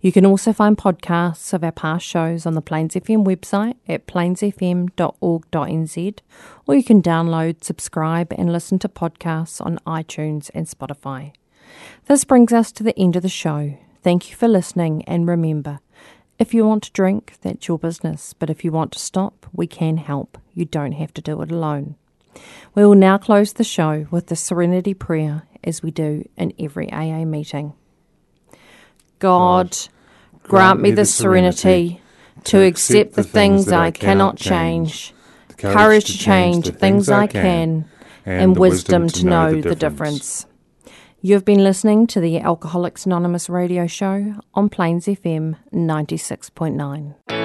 You 0.01 0.11
can 0.11 0.25
also 0.25 0.51
find 0.53 0.77
podcasts 0.77 1.53
of 1.53 1.63
our 1.63 1.71
past 1.71 2.05
shows 2.05 2.45
on 2.45 2.55
the 2.55 2.61
Plains 2.61 2.95
FM 2.95 3.25
website 3.25 3.75
at 3.87 4.07
plainsfm.org.nz, 4.07 6.19
or 6.67 6.75
you 6.75 6.83
can 6.83 7.01
download, 7.01 7.63
subscribe, 7.63 8.33
and 8.37 8.51
listen 8.51 8.79
to 8.79 8.89
podcasts 8.89 9.63
on 9.63 9.79
iTunes 9.85 10.49
and 10.53 10.67
Spotify. 10.67 11.31
This 12.07 12.23
brings 12.23 12.51
us 12.51 12.71
to 12.73 12.83
the 12.83 12.97
end 12.97 13.15
of 13.15 13.21
the 13.21 13.29
show. 13.29 13.77
Thank 14.01 14.29
you 14.29 14.35
for 14.35 14.47
listening, 14.47 15.03
and 15.05 15.27
remember, 15.27 15.79
if 16.39 16.55
you 16.55 16.65
want 16.65 16.83
to 16.83 16.91
drink, 16.91 17.35
that's 17.41 17.67
your 17.67 17.77
business, 17.77 18.33
but 18.33 18.49
if 18.49 18.65
you 18.65 18.71
want 18.71 18.93
to 18.93 18.99
stop, 18.99 19.45
we 19.53 19.67
can 19.67 19.97
help. 19.97 20.39
You 20.55 20.65
don't 20.65 20.93
have 20.93 21.13
to 21.13 21.21
do 21.21 21.39
it 21.43 21.51
alone. 21.51 21.95
We 22.73 22.83
will 22.83 22.95
now 22.95 23.19
close 23.19 23.53
the 23.53 23.63
show 23.63 24.07
with 24.09 24.27
the 24.27 24.35
Serenity 24.35 24.95
Prayer 24.95 25.43
as 25.63 25.83
we 25.83 25.91
do 25.91 26.27
in 26.37 26.53
every 26.57 26.91
AA 26.91 27.25
meeting. 27.25 27.73
God, 29.21 29.77
grant 30.41 30.81
me 30.81 30.89
the 30.89 31.05
serenity 31.05 32.01
to 32.45 32.59
accept 32.59 33.13
the 33.13 33.23
things 33.23 33.71
I 33.71 33.91
cannot 33.91 34.35
change, 34.35 35.13
the 35.47 35.53
courage 35.53 36.05
to 36.05 36.17
change 36.17 36.65
the 36.65 36.71
things 36.71 37.07
I 37.07 37.27
can, 37.27 37.85
and 38.25 38.57
wisdom 38.57 39.07
to 39.09 39.25
know 39.25 39.61
the 39.61 39.75
difference. 39.75 40.47
You've 41.21 41.45
been 41.45 41.63
listening 41.63 42.07
to 42.07 42.19
the 42.19 42.39
Alcoholics 42.39 43.05
Anonymous 43.05 43.47
radio 43.47 43.85
show 43.85 44.41
on 44.55 44.69
Plains 44.69 45.05
FM 45.05 45.55
96.9. 45.71 47.40